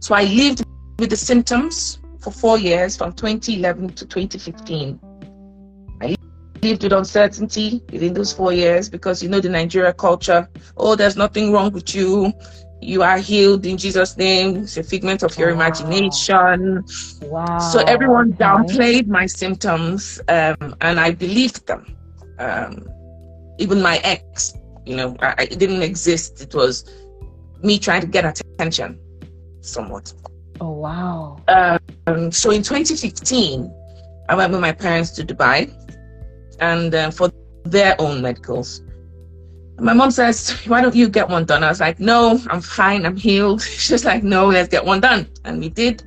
So 0.00 0.14
I 0.14 0.24
lived 0.24 0.64
with 0.98 1.10
the 1.10 1.16
symptoms 1.16 1.98
for 2.20 2.30
four 2.32 2.58
years 2.58 2.96
from 2.96 3.12
2011 3.12 3.90
to 3.90 4.06
2015 4.06 5.00
I 6.00 6.16
lived 6.62 6.82
with 6.82 6.92
uncertainty 6.92 7.82
within 7.92 8.14
those 8.14 8.32
four 8.32 8.52
years 8.52 8.88
because 8.88 9.22
you 9.22 9.28
know 9.28 9.40
the 9.40 9.48
Nigeria 9.48 9.92
culture. 9.92 10.48
Oh, 10.76 10.96
there's 10.96 11.16
nothing 11.16 11.52
wrong 11.52 11.72
with 11.72 11.94
you. 11.94 12.32
You 12.80 13.02
are 13.02 13.18
healed 13.18 13.66
in 13.66 13.76
Jesus' 13.76 14.16
name. 14.16 14.56
It's 14.56 14.76
a 14.76 14.82
figment 14.82 15.22
of 15.22 15.36
your 15.36 15.48
wow. 15.48 15.54
imagination. 15.54 16.84
Wow. 17.22 17.58
So 17.58 17.80
everyone 17.80 18.32
okay. 18.34 18.44
downplayed 18.44 19.08
my 19.08 19.26
symptoms, 19.26 20.20
um, 20.28 20.74
and 20.80 21.00
I 21.00 21.10
believed 21.12 21.66
them. 21.66 21.96
Um, 22.38 22.86
even 23.58 23.82
my 23.82 23.98
ex, 23.98 24.54
you 24.86 24.96
know, 24.96 25.16
I, 25.20 25.48
it 25.50 25.58
didn't 25.58 25.82
exist. 25.82 26.40
It 26.40 26.54
was 26.54 26.84
me 27.62 27.78
trying 27.78 28.02
to 28.02 28.06
get 28.06 28.24
attention, 28.24 28.98
somewhat. 29.60 30.12
Oh 30.60 30.70
wow. 30.70 31.36
Um, 32.06 32.32
so 32.32 32.50
in 32.50 32.62
2015, 32.62 33.72
I 34.28 34.34
went 34.34 34.52
with 34.52 34.60
my 34.60 34.72
parents 34.72 35.10
to 35.12 35.24
Dubai, 35.24 35.72
and 36.60 36.94
uh, 36.94 37.10
for 37.10 37.30
their 37.64 37.94
own 38.00 38.22
medicals. 38.22 38.82
My 39.78 39.92
mom 39.92 40.10
says, 40.10 40.50
"Why 40.66 40.80
don't 40.80 40.94
you 40.94 41.08
get 41.08 41.28
one 41.28 41.44
done?" 41.44 41.62
I 41.62 41.68
was 41.68 41.80
like, 41.80 42.00
"No, 42.00 42.40
I'm 42.50 42.60
fine. 42.60 43.06
I'm 43.06 43.16
healed." 43.16 43.62
She's 43.84 44.04
like, 44.04 44.22
"No, 44.24 44.46
let's 44.46 44.68
get 44.68 44.84
one 44.84 45.00
done," 45.00 45.28
and 45.44 45.60
we 45.60 45.68
did. 45.68 46.02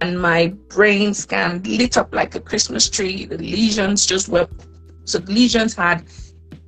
And 0.00 0.20
my 0.20 0.48
brain 0.68 1.14
scan 1.14 1.62
lit 1.64 1.96
up 1.96 2.14
like 2.14 2.34
a 2.34 2.40
Christmas 2.40 2.88
tree. 2.88 3.24
The 3.24 3.38
lesions 3.38 4.06
just 4.06 4.28
were 4.28 4.46
so 5.04 5.18
the 5.18 5.32
lesions 5.32 5.74
had 5.74 6.04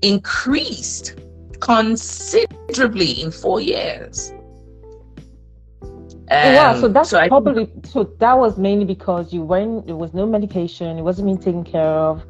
increased 0.00 1.20
considerably 1.60 3.20
in 3.22 3.30
four 3.30 3.60
years. 3.60 4.32
Um, 6.30 6.54
wow, 6.54 6.80
so 6.80 6.86
that's 6.86 7.10
so 7.10 7.26
probably 7.26 7.68
so 7.82 8.04
that 8.20 8.38
was 8.38 8.56
mainly 8.56 8.84
because 8.84 9.32
you 9.32 9.42
weren't 9.42 9.86
there 9.86 9.96
was 9.96 10.14
no 10.14 10.26
medication, 10.26 10.96
it 10.96 11.02
wasn't 11.02 11.26
being 11.26 11.38
taken 11.38 11.64
care 11.64 11.82
of, 11.82 12.24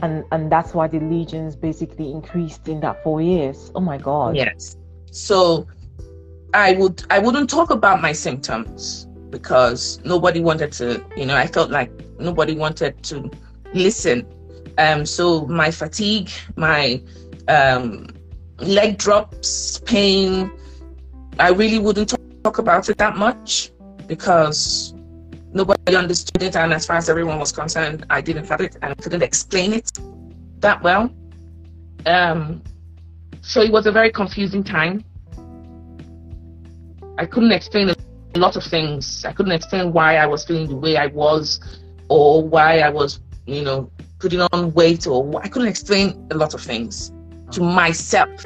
and 0.00 0.24
and 0.32 0.50
that's 0.50 0.72
why 0.72 0.88
the 0.88 0.98
lesions 0.98 1.54
basically 1.54 2.10
increased 2.10 2.68
in 2.68 2.80
that 2.80 3.02
four 3.02 3.20
years. 3.20 3.70
Oh 3.74 3.80
my 3.80 3.98
god. 3.98 4.36
Yes. 4.36 4.76
So 5.10 5.66
I 6.54 6.72
would 6.72 7.04
I 7.10 7.18
wouldn't 7.18 7.50
talk 7.50 7.70
about 7.70 8.00
my 8.00 8.12
symptoms 8.12 9.06
because 9.28 10.00
nobody 10.04 10.40
wanted 10.40 10.72
to, 10.72 11.04
you 11.14 11.26
know, 11.26 11.36
I 11.36 11.46
felt 11.46 11.70
like 11.70 11.90
nobody 12.18 12.54
wanted 12.54 13.02
to 13.04 13.30
listen. 13.74 14.26
Um 14.78 15.04
so 15.04 15.46
my 15.46 15.70
fatigue, 15.70 16.30
my 16.56 17.02
um 17.48 18.06
leg 18.58 18.96
drops, 18.96 19.80
pain, 19.80 20.50
I 21.38 21.50
really 21.50 21.78
wouldn't 21.78 22.08
talk 22.08 22.21
talk 22.42 22.58
about 22.58 22.88
it 22.88 22.98
that 22.98 23.16
much 23.16 23.72
because 24.06 24.94
nobody 25.52 25.96
understood 25.96 26.42
it. 26.42 26.56
And 26.56 26.72
as 26.72 26.86
far 26.86 26.96
as 26.96 27.08
everyone 27.08 27.38
was 27.38 27.52
concerned, 27.52 28.04
I 28.10 28.20
didn't 28.20 28.46
have 28.48 28.60
it 28.60 28.76
and 28.82 28.96
couldn't 28.98 29.22
explain 29.22 29.72
it 29.72 29.90
that 30.60 30.82
well. 30.82 31.12
Um, 32.06 32.62
so 33.42 33.60
it 33.60 33.72
was 33.72 33.86
a 33.86 33.92
very 33.92 34.10
confusing 34.10 34.64
time. 34.64 35.04
I 37.18 37.26
couldn't 37.26 37.52
explain 37.52 37.90
a 37.90 38.38
lot 38.38 38.56
of 38.56 38.64
things. 38.64 39.24
I 39.24 39.32
couldn't 39.32 39.52
explain 39.52 39.92
why 39.92 40.16
I 40.16 40.26
was 40.26 40.44
feeling 40.44 40.68
the 40.68 40.76
way 40.76 40.96
I 40.96 41.06
was 41.06 41.60
or 42.08 42.46
why 42.46 42.80
I 42.80 42.88
was, 42.88 43.20
you 43.46 43.62
know, 43.62 43.90
putting 44.18 44.40
on 44.40 44.72
weight 44.72 45.06
or 45.06 45.40
I 45.42 45.48
couldn't 45.48 45.68
explain 45.68 46.26
a 46.30 46.36
lot 46.36 46.54
of 46.54 46.60
things 46.60 47.12
to 47.52 47.62
myself. 47.62 48.44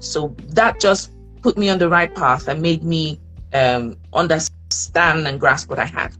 So 0.00 0.34
that 0.48 0.80
just 0.80 1.12
put 1.42 1.56
me 1.56 1.68
on 1.68 1.78
the 1.78 1.88
right 1.88 2.12
path 2.14 2.48
and 2.48 2.60
made 2.60 2.82
me 2.82 3.20
um, 3.52 3.96
understand 4.12 5.26
and 5.26 5.40
grasp 5.40 5.68
what 5.70 5.78
I 5.78 5.86
had. 5.86 6.14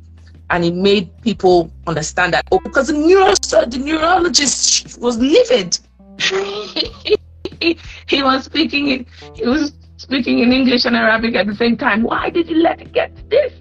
And 0.50 0.64
it 0.64 0.75
made 0.75 1.11
people 1.23 1.70
understand 1.87 2.32
that, 2.32 2.47
oh, 2.50 2.58
because 2.61 2.87
the, 2.88 2.94
neuro- 2.94 3.35
the 3.66 3.78
neurologist 3.78 4.99
was 5.00 5.18
livid. 5.18 5.78
he 8.06 8.23
was 8.23 8.44
speaking 8.44 8.88
in, 8.88 9.06
he 9.35 9.47
was 9.47 9.73
speaking 9.99 10.38
in 10.38 10.52
English 10.52 10.85
and 10.85 10.97
Arabic 10.97 11.35
at 11.35 11.47
the 11.47 11.54
same 11.54 11.76
time. 11.76 12.02
Why 12.02 12.30
did 12.30 12.49
you 12.49 12.62
let 12.62 12.80
it 12.80 12.92
get 12.92 13.14
to 13.16 13.23
this? 13.25 13.52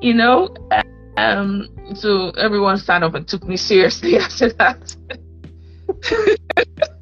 You 0.00 0.14
know? 0.14 0.54
Um, 1.16 1.68
so 1.94 2.30
everyone 2.30 2.78
sat 2.78 3.02
up 3.02 3.14
and 3.14 3.28
took 3.28 3.44
me 3.44 3.56
seriously 3.56 4.16
after 4.18 4.52
that. 4.54 4.96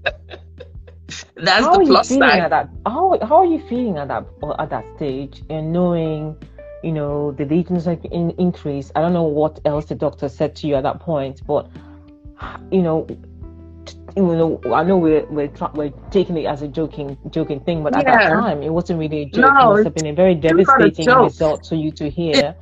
That's 1.40 1.64
how 1.64 1.78
the 1.78 1.84
plus 1.84 2.08
side. 2.08 2.40
At 2.40 2.50
that, 2.50 2.68
how, 2.86 3.18
how 3.22 3.36
are 3.38 3.46
you 3.46 3.60
feeling 3.68 3.96
at 3.98 4.08
that 4.08 4.26
at 4.58 4.70
that 4.70 4.84
stage 4.96 5.42
and 5.50 5.72
knowing, 5.72 6.36
you 6.82 6.92
know, 6.92 7.32
the 7.32 7.44
lesions 7.44 7.86
like 7.86 8.04
in, 8.06 8.30
increase? 8.32 8.90
I 8.96 9.00
don't 9.00 9.12
know 9.12 9.22
what 9.22 9.60
else 9.64 9.86
the 9.86 9.94
doctor 9.94 10.28
said 10.28 10.56
to 10.56 10.66
you 10.66 10.74
at 10.74 10.82
that 10.82 11.00
point, 11.00 11.42
but 11.46 11.68
you 12.70 12.82
know, 12.82 13.06
you 14.16 14.22
know, 14.22 14.60
I 14.72 14.82
know 14.82 14.96
we're 14.96 15.24
we're, 15.26 15.50
we're 15.74 15.92
taking 16.10 16.36
it 16.36 16.46
as 16.46 16.62
a 16.62 16.68
joking 16.68 17.16
joking 17.30 17.60
thing, 17.60 17.82
but 17.82 17.96
at 17.96 18.04
that 18.04 18.30
time 18.30 18.62
it 18.62 18.70
wasn't 18.70 18.98
really 18.98 19.22
a 19.22 19.26
joke. 19.26 19.52
No, 19.52 19.72
it 19.72 19.76
must 19.76 19.84
have 19.84 19.94
been 19.94 20.06
a 20.06 20.14
very 20.14 20.34
devastating 20.34 21.08
a 21.08 21.22
result 21.22 21.66
for 21.66 21.76
you 21.76 21.92
to 21.92 22.10
hear. 22.10 22.54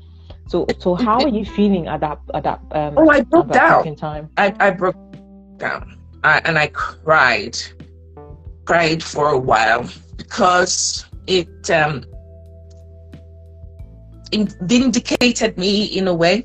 so 0.48 0.66
so 0.78 0.94
how 1.06 1.20
are 1.20 1.28
you 1.28 1.44
feeling 1.44 1.86
at 1.86 2.00
that 2.00 2.18
at 2.34 2.44
that 2.44 2.60
um 2.72 2.98
oh 2.98 3.08
I 3.08 3.22
broke 3.22 3.50
down 3.52 3.96
time? 3.96 4.28
I, 4.36 4.54
I 4.60 4.70
broke 4.70 4.96
down 5.56 5.98
I, 6.22 6.40
and 6.44 6.58
I 6.58 6.68
cried 6.68 7.56
cried 8.66 9.02
for 9.02 9.30
a 9.30 9.38
while 9.38 9.88
because 10.16 11.06
it 11.26 11.70
um, 11.70 12.04
it 14.32 14.54
vindicated 14.62 15.56
me 15.56 15.84
in 15.84 16.08
a 16.08 16.14
way. 16.14 16.44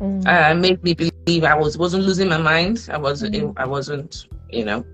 Mm. 0.00 0.26
Uh, 0.26 0.54
made 0.54 0.82
me 0.84 0.94
believe 0.94 1.44
I 1.44 1.54
was 1.54 1.76
wasn't 1.76 2.04
losing 2.04 2.28
my 2.28 2.38
mind. 2.38 2.88
I 2.90 2.96
was 2.96 3.22
mm. 3.22 3.52
I 3.56 3.66
wasn't 3.66 4.26
you 4.50 4.64
know. 4.64 4.84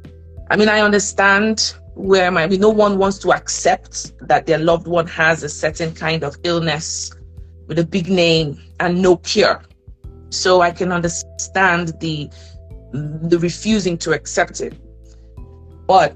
I 0.50 0.56
mean 0.56 0.68
I 0.68 0.80
understand 0.80 1.74
where 1.94 2.30
my 2.30 2.44
I 2.44 2.46
mean, 2.46 2.60
no 2.60 2.70
one 2.70 2.98
wants 2.98 3.18
to 3.18 3.32
accept 3.32 4.12
that 4.26 4.46
their 4.46 4.58
loved 4.58 4.86
one 4.86 5.06
has 5.08 5.42
a 5.42 5.48
certain 5.48 5.94
kind 5.94 6.24
of 6.24 6.36
illness 6.42 7.12
with 7.66 7.78
a 7.78 7.86
big 7.86 8.08
name 8.08 8.60
and 8.80 9.00
no 9.00 9.16
cure. 9.18 9.62
So 10.30 10.60
I 10.62 10.70
can 10.70 10.90
understand 10.90 11.92
the 12.00 12.30
the 12.92 13.38
refusing 13.38 13.98
to 13.98 14.12
accept 14.12 14.60
it. 14.60 14.74
But 15.86 16.12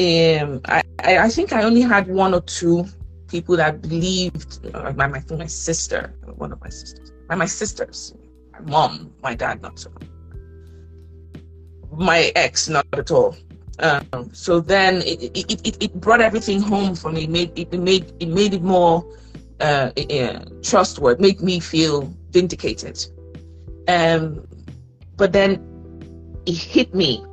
um, 0.00 0.60
I, 0.64 0.82
I 0.98 1.28
think 1.28 1.52
I 1.52 1.62
only 1.62 1.82
had 1.82 2.08
one 2.08 2.34
or 2.34 2.40
two 2.40 2.84
people 3.28 3.56
that 3.56 3.82
believed. 3.82 4.66
Uh, 4.74 4.92
my, 4.96 5.06
my 5.06 5.22
my 5.30 5.46
sister, 5.46 6.14
one 6.36 6.52
of 6.52 6.60
my 6.60 6.68
sisters, 6.68 7.12
my 7.28 7.36
my 7.36 7.46
sisters, 7.46 8.14
my 8.52 8.60
mom, 8.60 9.12
my 9.22 9.34
dad, 9.34 9.62
not 9.62 9.78
so. 9.78 9.90
My 11.92 12.32
ex, 12.34 12.68
not 12.68 12.86
at 12.92 13.10
all. 13.10 13.36
Um, 13.78 14.30
so 14.32 14.60
then 14.60 15.02
it, 15.02 15.22
it, 15.36 15.66
it, 15.66 15.82
it, 15.82 16.00
brought 16.00 16.20
everything 16.20 16.60
home 16.60 16.94
for 16.94 17.10
me. 17.10 17.24
It 17.24 17.30
made 17.30 17.58
it, 17.58 17.72
made 17.72 18.12
it 18.20 18.28
made 18.28 18.54
it 18.54 18.62
more 18.62 19.04
uh, 19.60 19.90
uh, 19.96 20.44
trustworthy. 20.62 21.22
Made 21.22 21.40
me 21.40 21.60
feel 21.60 22.12
vindicated. 22.30 23.04
Um, 23.88 24.46
but 25.16 25.32
then 25.32 25.60
it 26.46 26.56
hit 26.56 26.94
me 26.94 27.24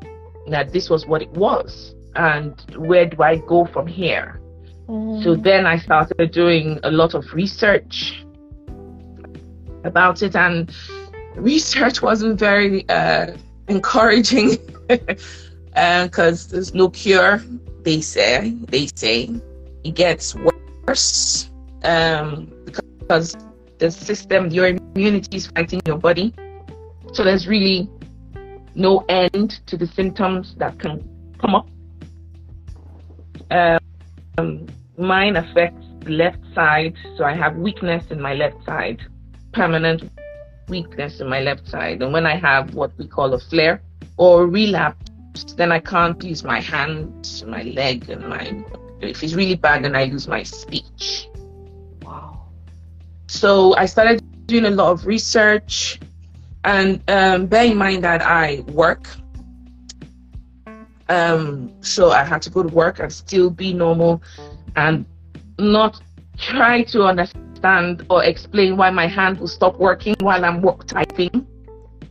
that 0.51 0.71
this 0.71 0.89
was 0.89 1.05
what 1.05 1.21
it 1.21 1.31
was 1.31 1.93
and 2.15 2.59
where 2.75 3.05
do 3.05 3.21
I 3.21 3.37
go 3.37 3.65
from 3.65 3.87
here? 3.87 4.39
Mm. 4.87 5.23
So 5.23 5.35
then 5.35 5.65
I 5.65 5.77
started 5.77 6.31
doing 6.31 6.79
a 6.83 6.91
lot 6.91 7.13
of 7.13 7.33
research 7.33 8.23
about 9.83 10.21
it, 10.21 10.35
and 10.35 10.73
research 11.35 12.01
wasn't 12.01 12.37
very 12.39 12.87
uh, 12.89 13.37
encouraging 13.67 14.57
because 14.87 15.17
uh, 15.75 16.51
there's 16.51 16.73
no 16.73 16.89
cure. 16.89 17.41
They 17.83 18.01
say 18.01 18.55
they 18.67 18.87
say 18.95 19.29
it 19.83 19.95
gets 19.95 20.35
worse 20.85 21.49
um, 21.83 22.51
because 22.99 23.35
the 23.79 23.89
system, 23.89 24.49
your 24.49 24.67
immunity 24.67 25.37
is 25.37 25.47
fighting 25.47 25.81
your 25.85 25.97
body. 25.97 26.33
So 27.13 27.23
there's 27.23 27.47
really 27.47 27.89
no 28.75 28.99
end 29.09 29.59
to 29.67 29.77
the 29.77 29.87
symptoms 29.87 30.55
that 30.57 30.79
can 30.79 31.03
come 31.39 31.55
up 31.55 31.67
um, 34.37 34.67
mine 34.97 35.35
affects 35.35 35.85
the 36.01 36.11
left 36.11 36.39
side, 36.55 36.95
so 37.17 37.23
I 37.23 37.33
have 37.35 37.57
weakness 37.57 38.03
in 38.09 38.21
my 38.21 38.33
left 38.33 38.63
side, 38.65 39.01
permanent 39.51 40.09
weakness 40.67 41.19
in 41.19 41.27
my 41.27 41.41
left 41.41 41.67
side. 41.67 42.01
And 42.01 42.13
when 42.13 42.25
I 42.25 42.35
have 42.37 42.73
what 42.73 42.97
we 42.97 43.07
call 43.07 43.33
a 43.33 43.39
flare 43.39 43.81
or 44.17 44.47
relapse, 44.47 45.53
then 45.55 45.71
I 45.71 45.79
can't 45.79 46.21
use 46.23 46.43
my 46.43 46.59
hand, 46.59 47.43
my 47.47 47.63
leg, 47.63 48.09
and 48.09 48.27
my. 48.27 48.63
If 49.01 49.23
it's 49.23 49.33
really 49.33 49.55
bad, 49.55 49.83
then 49.83 49.95
I 49.95 50.05
lose 50.05 50.27
my 50.27 50.43
speech. 50.43 51.27
Wow. 52.03 52.47
So 53.27 53.75
I 53.75 53.85
started 53.85 54.23
doing 54.47 54.65
a 54.65 54.69
lot 54.69 54.91
of 54.91 55.05
research, 55.05 55.99
and 56.63 57.01
um, 57.09 57.47
bear 57.47 57.65
in 57.65 57.77
mind 57.77 58.03
that 58.03 58.21
I 58.21 58.61
work 58.67 59.07
um, 61.11 61.73
so 61.81 62.11
I 62.11 62.23
had 62.23 62.41
to 62.43 62.49
go 62.49 62.63
to 62.63 62.69
work 62.69 62.99
and 62.99 63.11
still 63.11 63.49
be 63.49 63.73
normal 63.73 64.23
and 64.77 65.05
not 65.59 66.01
try 66.37 66.83
to 66.83 67.03
understand 67.03 68.05
or 68.09 68.23
explain 68.23 68.77
why 68.77 68.89
my 68.91 69.07
hand 69.07 69.39
will 69.39 69.49
stop 69.49 69.77
working 69.77 70.15
while 70.21 70.43
I'm 70.45 70.61
work 70.61 70.87
typing. 70.87 71.45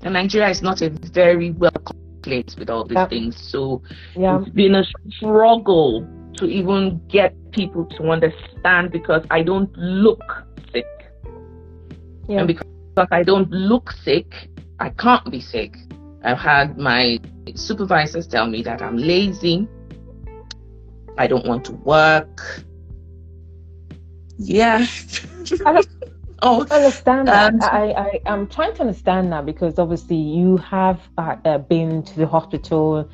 And 0.03 0.15
Nigeria 0.15 0.51
is 0.51 0.61
not 0.61 0.83
a 0.83 0.91
very 0.91 1.53
welcome 1.53 1.97
place 2.23 2.55
with 2.59 2.69
all 2.69 2.85
these 2.85 2.97
yeah. 2.97 3.09
things. 3.09 3.41
So 3.41 3.83
yeah. 4.15 4.41
it's 4.41 4.51
been 4.51 4.75
a 4.75 4.85
struggle 5.11 6.07
to 6.35 6.45
even 6.45 7.01
get 7.09 7.35
people 7.53 7.87
to 7.87 8.11
understand 8.11 8.93
because 8.93 9.25
I 9.31 9.43
don't 9.43 9.75
look 9.79 10.23
sick. 10.73 10.85
Yeah. 12.29 12.41
And 12.41 12.47
because 12.47 12.70
I 12.97 13.23
don't 13.23 13.51
look 13.51 13.93
sick, 13.93 14.49
I 14.79 14.91
can't 14.91 15.31
be 15.31 15.41
sick. 15.41 15.77
I've 16.23 16.39
had 16.39 16.79
my 16.79 17.19
supervisors 17.55 18.27
tell 18.27 18.47
me 18.47 18.63
that 18.63 18.83
I'm 18.83 18.97
lazy. 18.97 19.67
I 21.17 21.27
don't 21.27 21.47
want 21.47 21.65
to 21.67 21.73
work. 21.73 22.63
Yeah. 24.39 24.87
Oh, 26.43 26.67
I 26.71 26.77
understand 26.77 27.29
that. 27.29 27.53
Um, 27.53 27.61
I, 27.63 27.93
I, 27.93 28.21
I'm 28.27 28.47
trying 28.47 28.75
to 28.75 28.81
understand 28.81 29.33
that 29.33 29.45
because 29.45 29.79
obviously 29.79 30.17
you 30.17 30.57
have 30.59 31.01
uh, 31.19 31.37
uh, 31.45 31.59
been 31.59 32.03
to 32.03 32.17
the 32.17 32.27
hospital. 32.27 33.09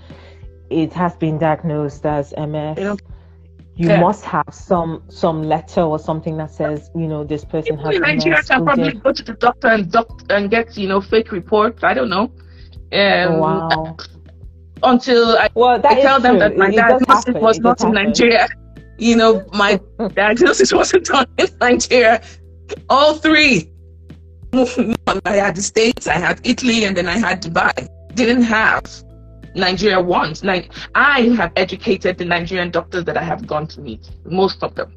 It 0.70 0.92
has 0.92 1.16
been 1.16 1.38
diagnosed 1.38 2.06
as 2.06 2.32
MS. 2.36 2.98
You 3.76 3.88
yeah. 3.88 4.00
must 4.00 4.24
have 4.24 4.48
some 4.52 5.02
some 5.08 5.42
letter 5.42 5.82
or 5.82 5.98
something 5.98 6.38
that 6.38 6.50
says, 6.50 6.90
you 6.94 7.06
know, 7.06 7.24
this 7.24 7.44
person 7.44 7.76
has. 7.76 7.94
Nigerians 7.96 8.48
can 8.48 8.64
probably 8.64 8.94
go 8.94 9.12
to 9.12 9.22
the 9.22 9.34
doctor 9.34 9.68
and 9.68 9.92
doc- 9.92 10.22
and 10.30 10.50
get, 10.50 10.78
you 10.78 10.88
know, 10.88 11.02
fake 11.02 11.30
reports. 11.30 11.84
I 11.84 11.92
don't 11.92 12.08
know. 12.08 12.32
Um, 12.92 13.38
wow. 13.38 13.96
Until 14.82 15.36
I, 15.36 15.50
well, 15.54 15.78
I 15.84 16.00
tell 16.00 16.20
them 16.20 16.38
that 16.38 16.56
my 16.56 16.68
it 16.68 16.76
diagnosis 16.76 17.34
was 17.34 17.58
not 17.58 17.82
in 17.82 17.92
Nigeria. 17.92 18.48
You 18.98 19.14
know, 19.14 19.44
my 19.52 19.78
diagnosis 20.14 20.72
wasn't 20.72 21.04
done 21.04 21.26
in 21.36 21.48
Nigeria. 21.60 22.22
All 22.88 23.12
three. 23.12 23.70
I 24.54 25.36
had 25.36 25.54
the 25.54 25.60
States, 25.60 26.06
I 26.06 26.14
had 26.14 26.40
Italy, 26.44 26.84
and 26.84 26.96
then 26.96 27.06
I 27.06 27.18
had 27.18 27.42
Dubai. 27.42 27.88
Didn't 28.14 28.44
have 28.44 28.86
Nigeria 29.56 30.00
wants. 30.00 30.44
Like 30.44 30.72
I 30.94 31.22
have 31.36 31.52
educated 31.56 32.18
the 32.18 32.24
Nigerian 32.24 32.70
doctors 32.70 33.04
that 33.04 33.16
I 33.16 33.22
have 33.22 33.46
gone 33.46 33.66
to 33.68 33.80
meet, 33.80 34.10
most 34.24 34.62
of 34.62 34.74
them. 34.74 34.94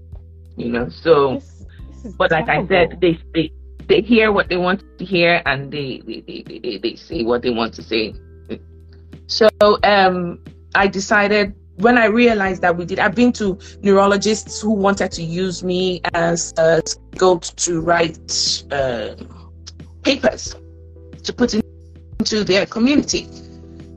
You 0.58 0.72
know, 0.72 0.90
so 0.90 1.36
this, 1.36 1.66
this 2.04 2.14
but 2.18 2.32
like 2.32 2.46
terrible. 2.46 2.66
I 2.66 2.68
said, 2.68 3.02
they, 3.02 3.20
they 3.34 3.52
they 3.88 4.02
hear 4.02 4.32
what 4.32 4.50
they 4.50 4.58
want 4.58 4.84
to 5.00 5.06
hear 5.06 5.42
and 5.46 5.72
they 5.72 6.02
they, 6.06 6.22
they, 6.28 6.60
they, 6.60 6.78
they 6.78 6.96
say 6.96 7.24
what 7.24 7.42
they 7.42 7.50
want 7.50 7.74
to 7.76 7.84
say. 7.84 8.14
So 9.28 9.48
um 9.84 10.40
I 10.76 10.88
decided 10.88 11.56
when 11.78 11.98
I 11.98 12.06
realized 12.06 12.62
that 12.62 12.76
we 12.76 12.86
did, 12.86 13.00
I've 13.00 13.16
been 13.16 13.32
to 13.34 13.58
neurologists 13.82 14.62
who 14.62 14.72
wanted 14.74 15.12
to 15.14 15.24
use 15.24 15.64
me 15.64 16.02
as 16.14 16.54
a 16.58 16.82
scope 16.86 17.46
to 17.46 17.80
write 17.80 18.64
uh, 18.72 19.16
papers 20.04 20.56
to 21.24 21.34
put 21.34 21.54
into 21.54 22.44
their 22.44 22.66
community. 22.66 23.30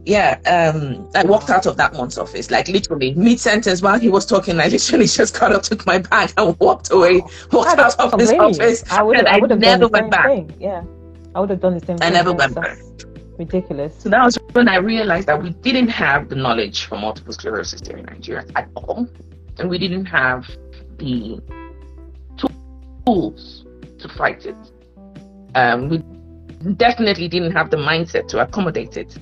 Yeah, 0.04 0.38
um, 0.46 1.08
I 1.14 1.24
walked 1.24 1.48
out 1.48 1.66
of 1.66 1.76
that 1.76 1.92
month's 1.94 2.18
office, 2.18 2.50
like 2.50 2.66
literally 2.68 3.14
mid 3.14 3.38
sentence 3.38 3.82
while 3.82 4.00
he 4.00 4.08
was 4.08 4.26
talking. 4.26 4.58
I 4.58 4.66
literally 4.66 5.06
just 5.20 5.38
got 5.38 5.52
up, 5.52 5.62
took 5.62 5.86
my 5.86 5.98
bag, 5.98 6.32
and 6.36 6.58
walked 6.58 6.90
away, 6.90 7.22
walked 7.52 7.78
out 7.78 7.98
of 8.00 8.18
his 8.18 8.32
office. 8.32 8.82
I 8.90 9.02
would, 9.02 9.24
I 9.26 9.38
would 9.38 9.50
have 9.50 9.60
never 9.60 9.86
went 9.86 10.10
back. 10.10 10.26
Thing. 10.26 10.54
Yeah, 10.58 10.82
I 11.34 11.40
would 11.40 11.50
have 11.50 11.60
done 11.60 11.74
the 11.74 11.86
same. 11.86 11.98
Thing. 11.98 12.08
I 12.08 12.10
never 12.10 12.32
went 12.32 12.54
back 12.54 12.78
ridiculous. 13.38 13.94
So 13.98 14.08
that 14.08 14.24
was 14.24 14.38
when 14.52 14.68
I 14.68 14.76
realized 14.76 15.26
that 15.28 15.42
we 15.42 15.50
didn't 15.50 15.88
have 15.88 16.28
the 16.28 16.36
knowledge 16.36 16.86
for 16.86 16.96
multiple 16.98 17.32
sclerosis 17.32 17.80
here 17.86 17.96
in 17.96 18.04
Nigeria 18.06 18.44
at 18.56 18.68
all, 18.74 19.08
and 19.58 19.68
we 19.68 19.78
didn't 19.78 20.06
have 20.06 20.48
the 20.98 21.40
tools 23.04 23.64
to 23.98 24.08
fight 24.08 24.46
it. 24.46 24.56
Um, 25.54 25.88
we 25.88 25.98
definitely 26.74 27.28
didn't 27.28 27.52
have 27.52 27.70
the 27.70 27.76
mindset 27.76 28.28
to 28.28 28.40
accommodate 28.40 28.96
it. 28.96 29.16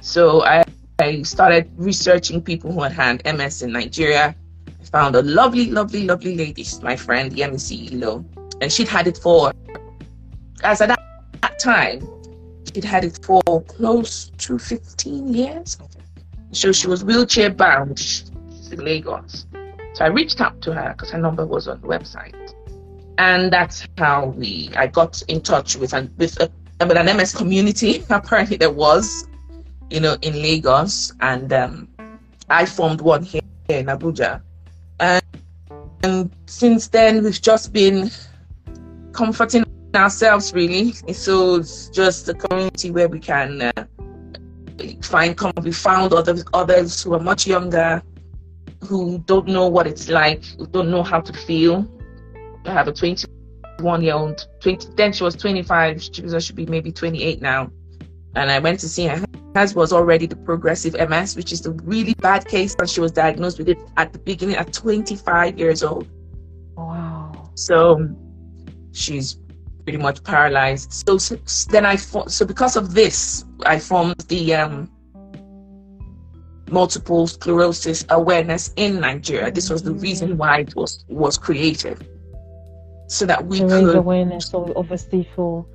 So 0.00 0.42
I, 0.44 0.64
I 0.98 1.22
started 1.22 1.70
researching 1.76 2.42
people 2.42 2.72
who 2.72 2.82
had 2.82 2.92
had 2.92 3.36
MS 3.36 3.62
in 3.62 3.72
Nigeria. 3.72 4.34
I 4.68 4.84
found 4.84 5.14
a 5.16 5.22
lovely, 5.22 5.70
lovely, 5.70 6.04
lovely 6.04 6.36
lady, 6.36 6.62
She's 6.62 6.82
my 6.82 6.96
friend 6.96 7.32
Yemisi 7.32 7.92
Ilo, 7.92 8.24
and 8.60 8.72
she'd 8.72 8.88
had 8.88 9.06
it 9.06 9.18
for, 9.18 9.52
as 10.62 10.80
at 10.80 10.88
that, 10.88 11.58
time, 11.58 12.00
She'd 12.74 12.84
had 12.84 13.04
it 13.04 13.18
for 13.24 13.42
close 13.62 14.30
to 14.38 14.58
15 14.58 15.34
years. 15.34 15.78
So 16.52 16.72
she 16.72 16.86
was 16.86 17.04
wheelchair 17.04 17.50
bound. 17.50 18.24
In 18.70 18.84
Lagos. 18.84 19.46
So 19.94 20.04
I 20.04 20.08
reached 20.08 20.40
out 20.40 20.60
to 20.62 20.72
her 20.72 20.92
because 20.92 21.10
her 21.10 21.18
number 21.18 21.44
was 21.44 21.66
on 21.66 21.80
the 21.80 21.88
website. 21.88 22.34
And 23.18 23.52
that's 23.52 23.86
how 23.98 24.26
we 24.26 24.70
I 24.76 24.86
got 24.86 25.20
in 25.22 25.40
touch 25.40 25.76
with 25.76 25.92
with, 26.16 26.40
a, 26.40 26.50
with 26.86 26.96
an 26.96 27.16
MS 27.16 27.34
community. 27.34 28.04
Apparently 28.10 28.56
there 28.56 28.70
was, 28.70 29.26
you 29.90 30.00
know, 30.00 30.16
in 30.22 30.34
Lagos. 30.34 31.12
And 31.20 31.52
um, 31.52 31.88
I 32.48 32.66
formed 32.66 33.00
one 33.00 33.22
here 33.22 33.42
in 33.68 33.86
Abuja. 33.86 34.40
And, 34.98 35.22
and 36.02 36.30
since 36.46 36.88
then 36.88 37.22
we've 37.22 37.40
just 37.40 37.72
been 37.72 38.10
comforting 39.12 39.64
ourselves 39.94 40.52
really. 40.52 40.92
So 41.12 41.56
it's 41.56 41.88
just 41.88 42.28
a 42.28 42.34
community 42.34 42.90
where 42.90 43.08
we 43.08 43.18
can 43.18 43.62
uh, 43.62 43.84
find 45.02 45.38
we 45.62 45.72
found 45.72 46.12
others 46.12 46.44
others 46.54 47.02
who 47.02 47.14
are 47.14 47.20
much 47.20 47.46
younger, 47.46 48.02
who 48.84 49.18
don't 49.26 49.48
know 49.48 49.68
what 49.68 49.86
it's 49.86 50.08
like, 50.08 50.44
who 50.44 50.66
don't 50.66 50.90
know 50.90 51.02
how 51.02 51.20
to 51.20 51.32
feel. 51.32 51.88
I 52.64 52.72
have 52.72 52.88
a 52.88 52.92
21 52.92 54.02
year 54.02 54.14
old. 54.14 54.46
20, 54.60 54.94
then 54.96 55.12
she 55.12 55.24
was 55.24 55.34
25. 55.36 56.02
She 56.02 56.22
was 56.22 56.44
should 56.44 56.56
be 56.56 56.66
maybe 56.66 56.92
28 56.92 57.40
now. 57.40 57.70
And 58.34 58.50
I 58.50 58.58
went 58.58 58.80
to 58.80 58.88
see 58.88 59.06
her. 59.06 59.24
Hers 59.54 59.74
was 59.74 59.92
already 59.92 60.26
the 60.26 60.36
progressive 60.36 60.94
MS, 61.08 61.36
which 61.36 61.52
is 61.52 61.60
the 61.60 61.72
really 61.72 62.14
bad 62.14 62.46
case, 62.46 62.76
and 62.78 62.88
she 62.88 63.00
was 63.00 63.10
diagnosed 63.10 63.58
with 63.58 63.68
it 63.68 63.78
at 63.96 64.12
the 64.12 64.18
beginning 64.20 64.56
at 64.56 64.72
25 64.72 65.58
years 65.58 65.82
old. 65.82 66.08
Wow. 66.76 67.50
So 67.54 68.08
she's 68.92 69.38
pretty 69.82 69.98
much 69.98 70.22
paralyzed. 70.22 70.92
So, 70.92 71.18
so 71.18 71.36
then 71.70 71.84
I 71.84 71.96
so 71.96 72.46
because 72.46 72.76
of 72.76 72.94
this, 72.94 73.44
I 73.66 73.78
formed 73.78 74.20
the 74.28 74.54
um, 74.54 74.90
multiple 76.70 77.26
sclerosis 77.26 78.04
awareness 78.10 78.72
in 78.76 79.00
Nigeria. 79.00 79.50
This 79.50 79.68
was 79.68 79.82
the 79.82 79.92
reason 79.92 80.36
why 80.36 80.60
it 80.60 80.76
was 80.76 81.04
was 81.08 81.36
created, 81.36 82.06
so 83.08 83.26
that 83.26 83.44
we 83.46 83.58
could 83.60 83.96
awareness. 83.96 84.48
So 84.48 84.72
obviously 84.76 85.28
for 85.34 85.66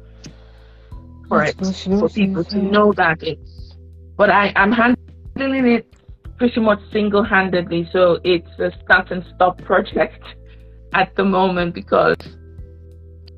correct 1.30 1.60
for 2.00 2.10
people 2.10 2.44
to 2.44 2.58
know 2.58 2.94
that 2.94 3.22
it's. 3.22 3.76
But 4.18 4.30
I 4.30 4.54
am 4.56 4.72
handling 4.72 5.68
it 5.68 5.94
pretty 6.38 6.60
much 6.60 6.80
single-handedly. 6.92 7.90
So 7.92 8.20
it's 8.24 8.48
a 8.60 8.72
start 8.84 9.12
and 9.12 9.26
stop 9.36 9.62
project 9.64 10.24
at 10.94 11.16
the 11.16 11.24
moment 11.24 11.74
because 11.74 12.18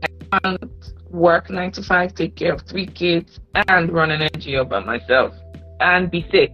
I 0.04 0.40
can't 0.40 0.72
work 1.10 1.50
nine 1.50 1.72
to 1.74 1.84
five, 1.84 2.14
take 2.14 2.36
care 2.36 2.54
of 2.54 2.62
three 2.62 2.88
kids, 2.88 3.40
and 3.68 3.92
run 3.92 4.12
an 4.12 4.22
NGO 4.30 4.68
by 4.68 4.80
myself 4.80 5.34
and 5.80 6.10
be 6.12 6.28
sick. 6.32 6.54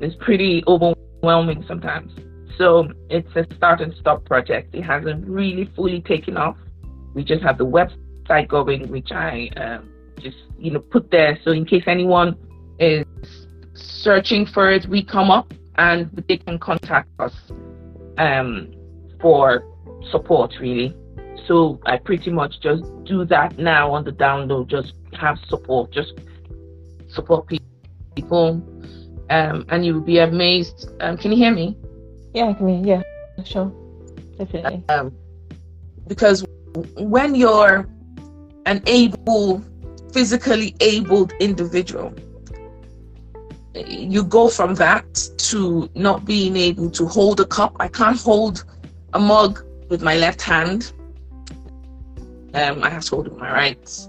It's 0.00 0.16
pretty 0.20 0.62
overwhelming 0.66 1.64
sometimes. 1.68 2.12
So 2.58 2.88
it's 3.08 3.28
a 3.36 3.46
start 3.56 3.80
and 3.80 3.94
stop 4.00 4.24
project. 4.24 4.74
It 4.74 4.82
hasn't 4.82 5.26
really 5.26 5.70
fully 5.76 6.00
taken 6.02 6.36
off. 6.36 6.56
We 7.14 7.24
just 7.24 7.42
have 7.42 7.58
the 7.58 7.66
website 7.66 8.48
going, 8.48 8.88
which 8.90 9.12
I 9.12 9.48
um, 9.56 9.89
just 10.20 10.38
you 10.58 10.70
know 10.70 10.80
put 10.80 11.10
there. 11.10 11.38
So 11.44 11.50
in 11.50 11.64
case 11.64 11.84
anyone 11.86 12.36
is 12.78 13.04
searching 13.74 14.46
for 14.46 14.70
it, 14.70 14.86
we 14.86 15.02
come 15.02 15.30
up 15.30 15.52
and 15.76 16.10
they 16.28 16.36
can 16.36 16.58
contact 16.58 17.08
us 17.18 17.34
um, 18.18 18.72
for 19.20 19.64
support 20.10 20.54
really. 20.60 20.94
So 21.46 21.80
I 21.86 21.96
pretty 21.96 22.30
much 22.30 22.60
just 22.60 22.84
do 23.04 23.24
that 23.24 23.58
now 23.58 23.92
on 23.92 24.04
the 24.04 24.12
download, 24.12 24.68
just 24.68 24.94
have 25.14 25.38
support, 25.48 25.90
just 25.90 26.12
support 27.08 27.48
people. 28.14 28.62
Um, 29.30 29.64
and 29.68 29.84
you 29.84 29.94
will 29.94 30.00
be 30.00 30.18
amazed. 30.18 30.90
Um, 31.00 31.16
can 31.16 31.30
you 31.30 31.36
hear 31.36 31.52
me? 31.52 31.76
Yeah, 32.34 32.48
I 32.48 32.54
can 32.54 32.84
hear. 32.84 33.02
Yeah, 33.36 33.44
sure, 33.44 33.72
definitely. 34.36 34.84
Um, 34.88 35.12
because 36.06 36.44
when 36.96 37.34
you're 37.34 37.88
an 38.66 38.82
able, 38.86 39.64
physically 40.12 40.74
abled 40.80 41.32
individual, 41.40 42.14
you 43.74 44.24
go 44.24 44.48
from 44.48 44.74
that 44.76 45.06
to 45.38 45.88
not 45.94 46.24
being 46.24 46.56
able 46.56 46.90
to 46.90 47.06
hold 47.06 47.40
a 47.40 47.46
cup. 47.46 47.76
I 47.78 47.88
can't 47.88 48.20
hold 48.20 48.64
a 49.14 49.18
mug 49.18 49.64
with 49.88 50.02
my 50.02 50.16
left 50.16 50.42
hand. 50.42 50.92
Um, 52.54 52.82
I 52.82 52.90
have 52.90 53.04
to 53.04 53.14
hold 53.14 53.26
it 53.26 53.32
with 53.32 53.40
my 53.40 53.52
right. 53.52 54.08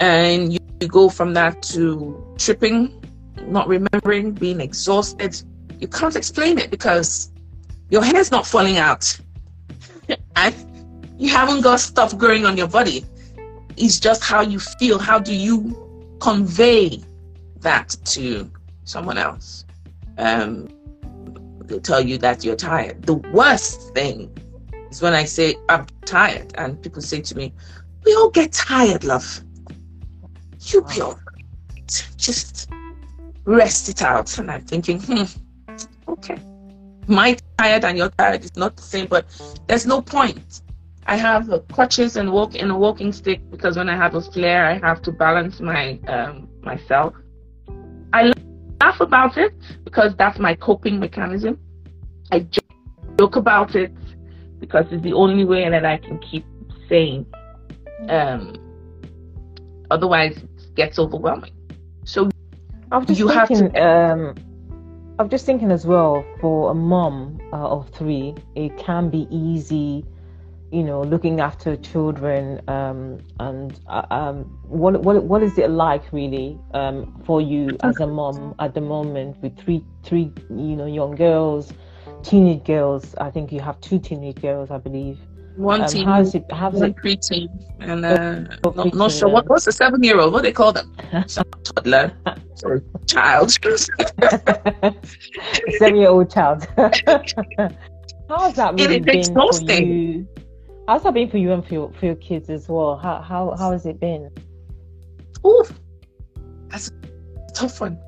And 0.00 0.52
you, 0.52 0.58
you 0.80 0.88
go 0.88 1.08
from 1.08 1.34
that 1.34 1.62
to 1.74 2.34
tripping, 2.38 3.02
not 3.42 3.68
remembering, 3.68 4.32
being 4.32 4.60
exhausted. 4.60 5.40
You 5.78 5.88
can't 5.88 6.16
explain 6.16 6.58
it 6.58 6.70
because 6.70 7.30
your 7.90 8.02
hair's 8.02 8.30
not 8.30 8.46
falling 8.46 8.78
out. 8.78 9.18
and 10.36 10.54
you 11.18 11.30
haven't 11.30 11.60
got 11.60 11.80
stuff 11.80 12.16
growing 12.16 12.46
on 12.46 12.56
your 12.56 12.68
body. 12.68 13.04
It's 13.76 14.00
just 14.00 14.24
how 14.24 14.40
you 14.40 14.58
feel. 14.58 14.98
How 14.98 15.18
do 15.18 15.34
you 15.34 16.16
convey 16.20 17.02
that 17.60 17.96
to 18.06 18.50
someone 18.84 19.18
else? 19.18 19.64
Um, 20.18 20.68
they'll 21.64 21.80
tell 21.80 22.00
you 22.00 22.16
that 22.18 22.44
you're 22.44 22.56
tired. 22.56 23.02
The 23.02 23.14
worst 23.14 23.94
thing 23.94 24.36
is 24.90 25.02
when 25.02 25.12
I 25.12 25.24
say 25.24 25.56
I'm 25.68 25.86
tired, 26.04 26.52
and 26.56 26.80
people 26.82 27.02
say 27.02 27.20
to 27.20 27.36
me, 27.36 27.52
"We 28.04 28.14
all 28.14 28.30
get 28.30 28.52
tired, 28.52 29.04
love. 29.04 29.42
You'll 30.60 30.84
be 30.84 31.00
all 31.00 31.18
right. 31.34 32.08
Just 32.16 32.70
rest 33.44 33.88
it 33.88 34.02
out." 34.02 34.38
And 34.38 34.50
I'm 34.50 34.64
thinking, 34.64 35.00
hmm, 35.00 35.24
okay. 36.08 36.38
My 37.08 37.36
tired 37.58 37.84
and 37.84 37.98
your 37.98 38.08
tired 38.10 38.42
is 38.44 38.56
not 38.56 38.76
the 38.76 38.82
same, 38.82 39.06
but 39.06 39.26
there's 39.68 39.86
no 39.86 40.00
point 40.00 40.62
I 41.08 41.16
have 41.16 41.48
crutches 41.72 42.16
and 42.16 42.32
walk 42.32 42.56
in 42.56 42.70
a 42.70 42.76
walking 42.76 43.12
stick 43.12 43.40
because 43.50 43.76
when 43.76 43.88
I 43.88 43.96
have 43.96 44.14
a 44.16 44.20
flare, 44.20 44.66
I 44.66 44.78
have 44.78 45.02
to 45.02 45.12
balance 45.12 45.60
my 45.60 46.00
um, 46.08 46.48
myself. 46.62 47.14
I 48.12 48.32
laugh 48.80 49.00
about 49.00 49.38
it 49.38 49.54
because 49.84 50.16
that's 50.16 50.40
my 50.40 50.56
coping 50.56 50.98
mechanism. 50.98 51.60
I 52.32 52.46
joke 53.18 53.36
about 53.36 53.76
it 53.76 53.92
because 54.58 54.86
it's 54.90 55.02
the 55.04 55.12
only 55.12 55.44
way 55.44 55.68
that 55.68 55.84
I 55.84 55.96
can 55.98 56.18
keep 56.18 56.44
sane. 56.88 57.24
Um, 58.08 58.54
otherwise, 59.92 60.36
it 60.36 60.74
gets 60.74 60.98
overwhelming. 60.98 61.52
So 62.04 62.30
I 62.90 62.98
was 62.98 63.06
just 63.06 63.20
you 63.20 63.28
thinking, 63.28 63.56
have 63.56 63.72
to. 63.74 63.82
Um, 63.82 64.34
I 65.20 65.22
was 65.22 65.30
just 65.30 65.46
thinking 65.46 65.70
as 65.70 65.86
well 65.86 66.24
for 66.40 66.72
a 66.72 66.74
mom 66.74 67.40
uh, 67.52 67.68
of 67.68 67.88
three, 67.90 68.34
it 68.56 68.76
can 68.76 69.08
be 69.08 69.28
easy, 69.30 70.04
you 70.76 70.84
know, 70.84 71.00
looking 71.00 71.40
after 71.40 71.74
children. 71.76 72.60
Um, 72.68 73.18
and 73.40 73.80
uh, 73.88 74.04
um, 74.10 74.44
what 74.68 75.02
what 75.02 75.24
what 75.24 75.42
is 75.42 75.56
it 75.56 75.70
like 75.70 76.12
really 76.12 76.58
um, 76.74 77.22
for 77.24 77.40
you 77.40 77.78
as 77.82 77.98
a 78.00 78.06
mom 78.06 78.54
at 78.58 78.74
the 78.74 78.82
moment 78.82 79.38
with 79.42 79.56
three 79.56 79.82
three 80.02 80.30
you 80.50 80.76
know 80.76 80.84
young 80.84 81.14
girls, 81.14 81.72
teenage 82.22 82.64
girls? 82.64 83.14
I 83.16 83.30
think 83.30 83.52
you 83.52 83.60
have 83.60 83.80
two 83.80 83.98
teenage 83.98 84.42
girls, 84.42 84.70
I 84.70 84.76
believe. 84.76 85.18
One 85.56 85.80
um, 85.80 85.88
team, 85.88 86.04
how's 86.04 86.34
it, 86.34 86.44
how's 86.52 86.74
one 86.74 86.90
it? 86.90 86.96
preteen, 86.96 87.48
and 87.80 88.04
uh, 88.04 88.44
oh, 88.64 88.70
not, 88.72 88.94
not 88.94 89.10
sure 89.10 89.30
what, 89.30 89.48
what's 89.48 89.64
the 89.64 89.72
seven-year-old. 89.72 90.30
What 90.30 90.42
do 90.42 90.48
they 90.48 90.52
call 90.52 90.74
them? 90.74 90.94
toddler, 91.64 92.12
sorry, 92.56 92.82
child. 93.06 93.50
Seven-year-old 95.78 96.30
child. 96.30 96.68
how's 98.28 98.54
that 98.56 98.74
really 98.74 99.00
been 99.00 99.24
for 99.32 99.72
you? 99.72 100.28
How's 100.88 101.02
that 101.02 101.14
been 101.14 101.28
for 101.28 101.38
you 101.38 101.52
and 101.52 101.66
for 101.66 101.74
your, 101.74 101.92
for 101.94 102.06
your 102.06 102.14
kids 102.14 102.48
as 102.48 102.68
well? 102.68 102.96
How 102.96 103.20
how 103.20 103.56
how 103.58 103.72
has 103.72 103.86
it 103.86 103.98
been? 103.98 104.30
Oof, 105.44 105.72
that's 106.68 106.88
a 106.88 107.52
tough 107.52 107.80
one. 107.80 107.98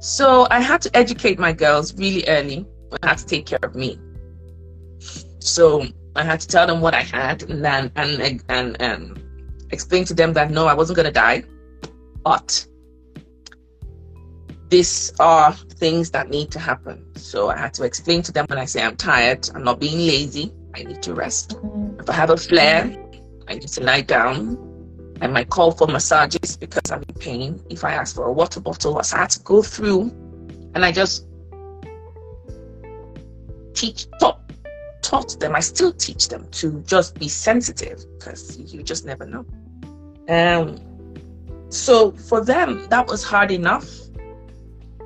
So 0.00 0.46
I 0.50 0.60
had 0.60 0.80
to 0.82 0.96
educate 0.96 1.38
my 1.38 1.52
girls 1.52 1.94
really 1.94 2.26
early. 2.26 2.66
I 3.02 3.08
had 3.08 3.18
to 3.18 3.26
take 3.26 3.46
care 3.46 3.58
of 3.62 3.74
me. 3.74 3.98
So 5.40 5.84
I 6.16 6.24
had 6.24 6.40
to 6.40 6.48
tell 6.48 6.66
them 6.66 6.80
what 6.80 6.94
I 6.94 7.02
had 7.02 7.42
and 7.42 7.62
then 7.62 7.92
and 7.96 8.22
and 8.22 8.42
and 8.48 8.82
um, 8.82 9.14
explain 9.70 10.06
to 10.06 10.14
them 10.14 10.32
that 10.32 10.50
no, 10.50 10.66
I 10.66 10.74
wasn't 10.74 10.96
gonna 10.96 11.12
die, 11.12 11.44
but 12.24 12.66
these 14.70 15.12
are 15.20 15.52
things 15.52 16.10
that 16.12 16.30
need 16.30 16.50
to 16.52 16.58
happen. 16.58 17.14
So 17.14 17.50
I 17.50 17.58
had 17.58 17.74
to 17.74 17.84
explain 17.84 18.22
to 18.22 18.32
them 18.32 18.46
when 18.48 18.58
I 18.58 18.64
say 18.64 18.82
I'm 18.82 18.96
tired, 18.96 19.50
I'm 19.54 19.64
not 19.64 19.80
being 19.80 19.98
lazy, 19.98 20.50
I 20.74 20.82
need 20.84 21.02
to 21.02 21.14
rest. 21.14 21.58
If 21.98 22.08
I 22.08 22.12
have 22.14 22.30
a 22.30 22.36
flare, 22.36 22.96
I 23.48 23.54
need 23.54 23.68
to 23.68 23.82
lie 23.82 24.00
down. 24.00 24.58
I 25.20 25.26
might 25.26 25.50
call 25.50 25.70
for 25.70 25.86
massages 25.86 26.56
because 26.56 26.90
I'm 26.90 27.02
in 27.08 27.14
pain. 27.14 27.62
If 27.70 27.84
I 27.84 27.92
ask 27.92 28.16
for 28.16 28.24
a 28.24 28.32
water 28.32 28.60
bottle, 28.60 28.98
I 28.98 29.16
had 29.16 29.30
to 29.30 29.40
go 29.40 29.62
through 29.62 30.10
and 30.74 30.84
I 30.84 30.90
just 30.90 31.26
teach, 33.74 34.06
talk, 34.18 34.40
taught 35.02 35.38
them, 35.38 35.54
I 35.54 35.60
still 35.60 35.92
teach 35.92 36.28
them 36.28 36.48
to 36.52 36.82
just 36.86 37.18
be 37.18 37.28
sensitive 37.28 38.04
because 38.18 38.58
you 38.58 38.82
just 38.82 39.04
never 39.04 39.26
know. 39.26 39.44
Um, 40.28 40.78
so 41.68 42.12
for 42.12 42.44
them, 42.44 42.86
that 42.88 43.06
was 43.06 43.22
hard 43.22 43.50
enough. 43.50 43.88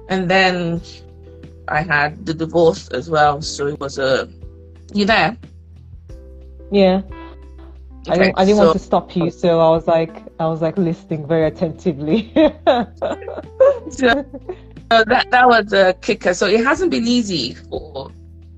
And 0.09 0.31
then 0.31 0.81
I 1.69 1.83
had 1.83 2.25
the 2.25 2.35
divorce 2.35 2.89
as 2.89 3.11
well. 3.11 3.43
So 3.43 3.67
it 3.67 3.81
was 3.81 3.99
a, 3.99 4.29
you 4.95 5.05
there? 5.05 5.37
Yeah. 6.71 7.03
Okay, 8.09 8.13
I 8.13 8.17
didn't, 8.19 8.39
I 8.39 8.45
didn't 8.45 8.59
so, 8.59 8.65
want 8.67 8.79
to 8.79 8.85
stop 8.85 9.17
you, 9.17 9.31
so 9.31 9.59
I 9.61 9.71
was 9.71 9.87
like, 9.87 10.23
I 10.39 10.47
was 10.47 10.63
like 10.63 10.79
listening 10.79 11.27
very 11.27 11.47
attentively. 11.47 12.31
so, 12.37 12.47
so 13.91 14.25
that 15.05 15.27
that 15.31 15.49
was 15.49 15.73
a 15.73 15.93
kicker. 15.95 16.33
So 16.33 16.47
it 16.47 16.65
hasn't 16.65 16.93
been 16.93 17.07
easy 17.07 17.55
for 17.55 18.13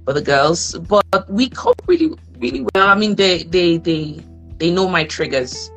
for 0.05 0.12
the 0.12 0.21
girls, 0.21 0.75
but 0.75 1.31
we 1.31 1.49
cope 1.49 1.81
really, 1.87 2.14
really 2.38 2.66
well. 2.75 2.88
I 2.88 2.94
mean, 2.94 3.14
they 3.14 3.44
they 3.44 3.79
they 3.79 4.21
they 4.59 4.71
know 4.71 4.87
my 4.87 5.05
triggers, 5.05 5.71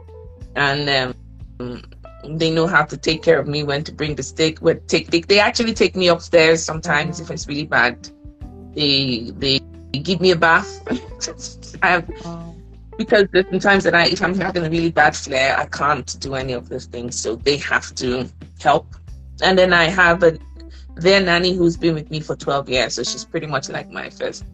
and 0.55 1.15
um, 1.59 1.81
they 2.27 2.51
know 2.51 2.67
how 2.67 2.83
to 2.83 2.97
take 2.97 3.23
care 3.23 3.39
of 3.39 3.47
me 3.47 3.63
when 3.63 3.85
to 3.85 3.93
bring 3.93 4.15
the 4.15 4.23
stick. 4.23 4.59
When 4.59 4.81
take 4.87 5.11
they, 5.11 5.21
they 5.21 5.39
actually 5.39 5.73
take 5.73 5.95
me 5.95 6.09
upstairs 6.09 6.61
sometimes 6.61 7.21
if 7.21 7.31
it's 7.31 7.47
really 7.47 7.65
bad. 7.65 8.09
They 8.75 9.31
they 9.37 9.59
give 9.99 10.21
me 10.21 10.31
a 10.31 10.35
bath. 10.35 10.81
I 11.83 11.89
have 11.89 12.09
because 12.97 13.25
there's 13.31 13.49
sometimes 13.49 13.83
that 13.85 13.95
I 13.95 14.07
if 14.07 14.21
I'm 14.21 14.35
having 14.35 14.65
a 14.65 14.69
really 14.69 14.91
bad 14.91 15.15
flare, 15.15 15.57
I 15.57 15.65
can't 15.65 16.19
do 16.19 16.35
any 16.35 16.53
of 16.53 16.69
those 16.69 16.85
things, 16.85 17.19
so 17.19 17.35
they 17.35 17.57
have 17.57 17.93
to 17.95 18.29
help. 18.59 18.87
And 19.41 19.57
then 19.57 19.73
I 19.73 19.85
have 19.85 20.21
a 20.23 20.37
their 20.95 21.21
nanny 21.21 21.53
who's 21.53 21.77
been 21.77 21.95
with 21.95 22.09
me 22.11 22.19
for 22.19 22.35
12 22.35 22.69
years 22.69 22.95
so 22.95 23.03
she's 23.03 23.25
pretty 23.25 23.47
much 23.47 23.69
like 23.69 23.89
my 23.89 24.09
first 24.09 24.45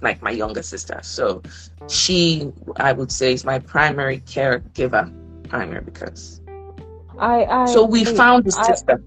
like 0.00 0.20
my 0.22 0.30
younger 0.30 0.62
sister 0.62 0.98
so 1.02 1.42
she 1.88 2.50
i 2.76 2.92
would 2.92 3.12
say 3.12 3.32
is 3.32 3.44
my 3.44 3.58
primary 3.58 4.20
caregiver 4.20 5.12
primary 5.48 5.82
because 5.82 6.40
i, 7.18 7.44
I 7.44 7.66
so 7.66 7.84
we 7.84 8.04
found 8.04 8.44
the 8.44 8.52
system 8.52 9.04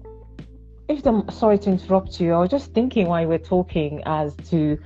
if 0.88 1.04
i'm 1.06 1.28
sorry 1.30 1.58
to 1.58 1.70
interrupt 1.70 2.20
you 2.20 2.32
i 2.32 2.38
was 2.38 2.50
just 2.50 2.72
thinking 2.72 3.06
while 3.06 3.20
we 3.20 3.26
were 3.26 3.38
talking 3.38 4.02
as 4.06 4.34
to 4.50 4.78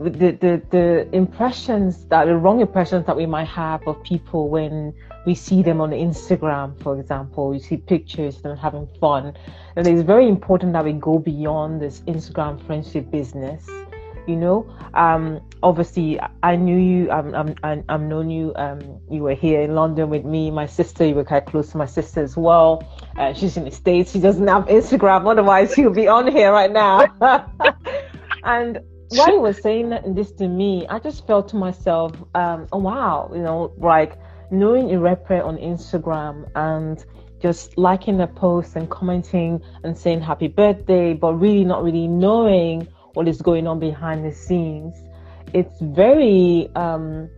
the, 0.00 0.30
the 0.32 0.62
the 0.70 1.14
impressions 1.14 2.06
that 2.06 2.24
the 2.24 2.36
wrong 2.36 2.60
impressions 2.60 3.06
that 3.06 3.16
we 3.16 3.26
might 3.26 3.48
have 3.48 3.86
of 3.86 4.02
people 4.02 4.48
when 4.48 4.94
we 5.26 5.34
see 5.34 5.62
them 5.62 5.80
on 5.80 5.90
Instagram, 5.90 6.80
for 6.82 6.98
example, 6.98 7.50
we 7.50 7.58
see 7.58 7.76
pictures 7.76 8.36
of 8.36 8.42
them 8.42 8.56
having 8.56 8.88
fun. 8.98 9.34
And 9.76 9.86
it's 9.86 10.02
very 10.02 10.26
important 10.28 10.72
that 10.72 10.84
we 10.84 10.94
go 10.94 11.18
beyond 11.18 11.82
this 11.82 12.00
Instagram 12.00 12.64
friendship 12.64 13.10
business. 13.10 13.68
You 14.26 14.36
know, 14.36 14.76
um, 14.94 15.40
obviously, 15.62 16.18
I 16.42 16.56
knew 16.56 16.78
you. 16.78 17.10
I'm, 17.10 17.34
I'm, 17.34 17.54
I'm, 17.62 17.84
I'm 17.88 18.08
known 18.08 18.30
you. 18.30 18.52
Um, 18.56 18.80
you 19.10 19.22
were 19.22 19.34
here 19.34 19.60
in 19.62 19.74
London 19.74 20.08
with 20.08 20.24
me. 20.24 20.50
My 20.50 20.66
sister, 20.66 21.04
you 21.04 21.14
were 21.14 21.24
quite 21.24 21.46
close 21.46 21.70
to 21.72 21.78
my 21.78 21.86
sister 21.86 22.22
as 22.22 22.36
well. 22.36 22.82
Uh, 23.16 23.32
she's 23.32 23.56
in 23.56 23.64
the 23.64 23.70
States. 23.70 24.12
She 24.12 24.20
doesn't 24.20 24.46
have 24.46 24.66
Instagram. 24.66 25.28
Otherwise, 25.28 25.74
she'll 25.74 25.90
be 25.90 26.06
on 26.06 26.30
here 26.30 26.52
right 26.52 26.70
now. 26.70 27.06
and 28.44 28.80
while 29.10 29.32
you 29.32 29.40
were 29.40 29.52
saying 29.52 29.98
this 30.14 30.30
to 30.32 30.48
me, 30.48 30.86
I 30.88 30.98
just 30.98 31.26
felt 31.26 31.48
to 31.48 31.56
myself, 31.56 32.12
um, 32.34 32.66
oh 32.72 32.78
wow, 32.78 33.30
you 33.34 33.42
know, 33.42 33.72
like 33.78 34.18
knowing 34.50 34.88
Erepere 34.88 35.44
on 35.44 35.56
Instagram 35.58 36.48
and 36.54 37.04
just 37.40 37.76
liking 37.76 38.20
a 38.20 38.26
post 38.26 38.76
and 38.76 38.88
commenting 38.88 39.60
and 39.82 39.96
saying 39.96 40.20
happy 40.20 40.48
birthday, 40.48 41.14
but 41.14 41.34
really 41.34 41.64
not 41.64 41.82
really 41.82 42.06
knowing 42.06 42.86
what 43.14 43.26
is 43.26 43.42
going 43.42 43.66
on 43.66 43.80
behind 43.80 44.24
the 44.24 44.32
scenes. 44.32 44.96
It's 45.52 45.80
very 45.80 46.70
um 46.76 47.28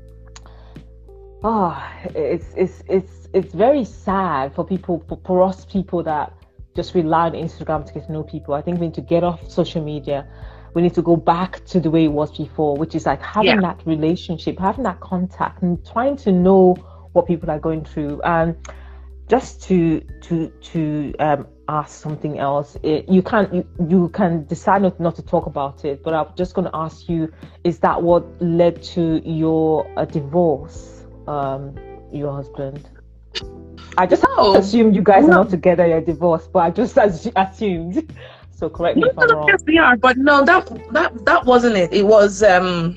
oh 1.43 1.83
it's 2.15 2.53
it's 2.55 2.83
it's 2.89 3.29
it's 3.33 3.55
very 3.55 3.85
sad 3.85 4.55
for 4.55 4.65
people 4.65 5.03
for, 5.09 5.19
for 5.25 5.43
us 5.43 5.65
people 5.65 6.03
that 6.03 6.35
just 6.75 6.95
rely 6.95 7.27
on 7.27 7.33
Instagram 7.33 7.87
to 7.87 7.93
get 7.93 8.07
to 8.07 8.13
know 8.13 8.23
people. 8.23 8.55
I 8.55 8.63
think 8.63 8.81
we 8.81 8.87
need 8.87 8.95
to 8.95 9.01
get 9.01 9.25
off 9.25 9.51
social 9.51 9.83
media. 9.83 10.27
We 10.75 10.83
need 10.83 10.95
to 10.95 11.03
go 11.03 11.17
back 11.17 11.65
to 11.67 11.81
the 11.81 11.91
way 11.91 12.05
it 12.05 12.13
was 12.13 12.37
before, 12.37 12.77
which 12.77 12.95
is 12.95 13.07
like 13.07 13.21
having 13.23 13.61
yeah. 13.61 13.61
that 13.61 13.87
relationship, 13.87 14.59
having 14.59 14.85
that 14.85 15.01
contact, 15.01 15.63
and 15.63 15.85
trying 15.87 16.17
to 16.19 16.33
know 16.33 16.75
what 17.13 17.27
people 17.27 17.51
are 17.51 17.59
going 17.59 17.85
through. 17.85 18.23
And 18.23 18.57
just 19.29 19.63
to 19.65 20.01
to 20.23 20.49
to 20.49 21.15
um, 21.19 21.47
ask 21.69 22.01
something 22.01 22.39
else, 22.39 22.77
it, 22.83 23.09
you 23.09 23.23
can 23.23 23.49
you, 23.55 23.67
you 23.89 24.09
can 24.11 24.45
decide 24.47 24.83
not, 24.83 24.99
not 24.99 25.17
to 25.17 25.23
talk 25.23 25.47
about 25.47 25.85
it. 25.85 26.03
But 26.03 26.15
I'm 26.15 26.27
just 26.37 26.55
going 26.55 26.67
to 26.67 26.77
ask 26.77 27.09
you: 27.09 27.33
Is 27.65 27.79
that 27.81 28.03
what 28.03 28.25
led 28.43 28.83
to 28.95 29.23
your 29.29 29.91
uh, 29.99 30.05
divorce, 30.05 31.07
um, 31.27 31.75
your 32.13 32.33
husband? 32.33 32.89
I 33.99 34.07
just 34.07 34.23
no. 34.23 34.57
assumed 34.57 34.95
you 34.97 35.03
guys 35.03 35.25
no. 35.25 35.29
are 35.29 35.45
not 35.45 35.51
together. 35.51 35.87
You're 35.87 36.01
divorced, 36.01 36.53
but 36.53 36.61
I 36.61 36.71
just 36.71 36.97
assumed. 37.37 38.13
So 38.63 38.71
correct 38.71 38.97
me 38.97 39.03
no, 39.03 39.09
if 39.09 39.19
I'm 39.19 39.37
wrong. 39.37 39.49
Yes, 39.49 39.65
we 39.67 39.77
are, 39.77 39.97
but 39.97 40.17
no, 40.17 40.45
that 40.45 40.65
that 40.93 41.25
that 41.25 41.45
wasn't 41.45 41.75
it. 41.75 41.93
It 41.93 42.07
was 42.07 42.45
um, 42.45 42.97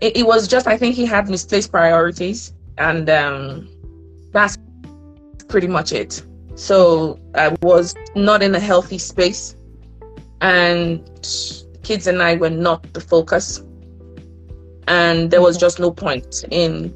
it, 0.00 0.18
it 0.18 0.24
was 0.24 0.46
just 0.46 0.68
I 0.68 0.76
think 0.76 0.94
he 0.94 1.04
had 1.04 1.28
misplaced 1.28 1.72
priorities 1.72 2.54
and 2.78 3.10
um, 3.10 3.68
that's 4.30 4.56
pretty 5.48 5.66
much 5.66 5.90
it. 5.90 6.22
So 6.54 7.18
I 7.34 7.56
was 7.62 7.96
not 8.14 8.44
in 8.44 8.54
a 8.54 8.60
healthy 8.60 8.98
space, 8.98 9.56
and 10.40 11.02
kids 11.82 12.06
and 12.06 12.22
I 12.22 12.36
were 12.36 12.48
not 12.48 12.92
the 12.92 13.00
focus, 13.00 13.64
and 14.86 15.32
there 15.32 15.42
was 15.42 15.56
just 15.56 15.80
no 15.80 15.90
point 15.90 16.44
in 16.52 16.94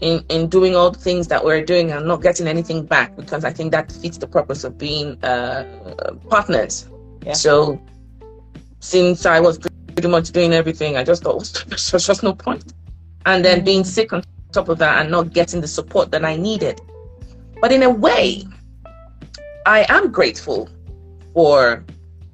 in 0.00 0.22
in 0.28 0.48
doing 0.50 0.76
all 0.76 0.90
the 0.90 0.98
things 0.98 1.28
that 1.28 1.42
we're 1.42 1.64
doing 1.64 1.90
and 1.90 2.06
not 2.06 2.20
getting 2.20 2.46
anything 2.46 2.84
back 2.84 3.16
because 3.16 3.46
I 3.46 3.50
think 3.50 3.72
that 3.72 3.88
defeats 3.88 4.18
the 4.18 4.26
purpose 4.26 4.62
of 4.62 4.76
being 4.76 5.16
uh, 5.24 5.64
partners. 6.28 6.86
Yeah. 7.28 7.34
So 7.34 7.78
since 8.80 9.26
I 9.26 9.38
was 9.38 9.58
pretty 9.58 10.08
much 10.08 10.30
doing 10.30 10.54
everything, 10.54 10.96
I 10.96 11.04
just 11.04 11.22
thought 11.22 11.64
there's 11.68 12.06
just 12.06 12.22
no 12.22 12.34
point. 12.34 12.72
And 13.26 13.44
then 13.44 13.58
mm-hmm. 13.58 13.64
being 13.66 13.84
sick 13.84 14.14
on 14.14 14.24
top 14.52 14.70
of 14.70 14.78
that 14.78 15.02
and 15.02 15.10
not 15.10 15.34
getting 15.34 15.60
the 15.60 15.68
support 15.68 16.10
that 16.12 16.24
I 16.24 16.36
needed. 16.36 16.80
But 17.60 17.70
in 17.70 17.82
a 17.82 17.90
way, 17.90 18.44
I 19.66 19.84
am 19.90 20.10
grateful 20.10 20.70
for 21.34 21.84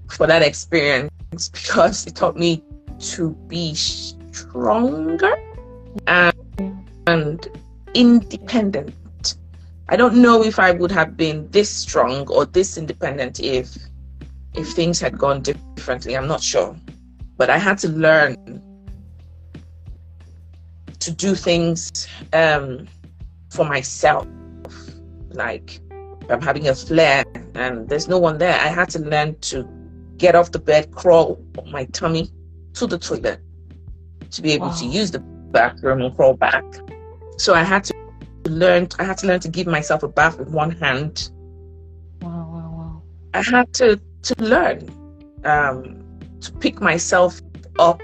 for 0.09 0.29
that 0.29 0.43
experience 0.43 1.49
because 1.49 2.07
it 2.07 2.15
taught 2.15 2.37
me 2.37 2.63
to 3.01 3.31
be 3.49 3.75
stronger 3.75 5.35
and, 6.07 6.87
and 7.09 7.49
independent. 7.95 8.95
I 9.89 9.97
don't 9.97 10.23
know 10.23 10.45
if 10.45 10.61
I 10.61 10.71
would 10.71 10.93
have 10.93 11.17
been 11.17 11.51
this 11.51 11.69
strong 11.69 12.29
or 12.29 12.47
this 12.47 12.79
independent 12.79 13.41
if 13.41 13.77
if 14.55 14.69
things 14.73 15.01
had 15.01 15.19
gone 15.19 15.43
differently. 15.43 16.17
I'm 16.17 16.29
not 16.29 16.43
sure. 16.43 16.77
But 17.37 17.51
I 17.51 17.59
had 17.59 17.79
to 17.79 17.88
learn 17.88 18.62
to 21.01 21.11
do 21.11 21.35
things 21.35 22.07
um, 22.33 22.87
for 23.51 23.64
myself. 23.64 24.27
Like 25.31 25.81
I'm 26.31 26.40
having 26.40 26.69
a 26.69 26.75
flare 26.75 27.25
and 27.55 27.88
there's 27.88 28.09
no 28.09 28.19
one 28.19 28.38
there. 28.38 28.59
I 28.61 28.69
had 28.69 28.88
to 28.90 28.99
learn 29.01 29.38
to 29.40 29.69
get 30.17 30.35
off 30.35 30.53
the 30.53 30.59
bed, 30.59 30.93
crawl 30.93 31.40
on 31.59 31.71
my 31.71 31.85
tummy 31.87 32.31
to 32.75 32.87
the 32.87 32.99
toilet 32.99 33.40
to 34.31 34.43
be 34.43 34.53
able 34.53 34.69
wow. 34.69 34.77
to 34.77 34.87
use 34.87 35.11
the 35.11 35.19
bathroom 35.19 36.03
and 36.03 36.14
crawl 36.14 36.35
back. 36.35 36.64
So 37.38 37.55
I 37.55 37.62
had 37.62 37.85
to 37.85 37.95
learn. 38.47 38.88
I 38.99 39.05
had 39.05 39.19
to 39.19 39.27
learn 39.27 39.40
to 39.40 39.49
give 39.49 39.67
myself 39.67 40.03
a 40.03 40.09
bath 40.09 40.38
with 40.38 40.49
one 40.49 40.71
hand. 40.71 41.31
Wow, 42.23 42.49
wow, 42.53 42.71
wow! 42.73 43.03
I 43.33 43.43
had 43.43 43.73
to 43.75 44.01
to 44.25 44.35
learn 44.43 44.89
um, 45.45 46.05
to 46.41 46.53
pick 46.53 46.81
myself 46.81 47.41
up. 47.79 48.01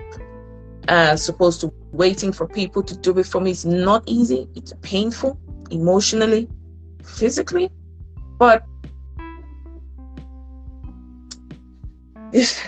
As 0.89 1.29
opposed 1.29 1.61
to 1.61 1.73
waiting 1.93 2.33
for 2.33 2.49
people 2.49 2.83
to 2.83 2.97
do 2.97 3.17
it 3.19 3.27
for 3.27 3.41
me, 3.41 3.53
it's 3.53 3.65
not 3.65 4.03
easy. 4.07 4.49
It's 4.57 4.73
painful 4.83 5.39
emotionally, 5.71 6.49
physically, 7.05 7.71
but 8.39 8.65
it's, 12.33 12.61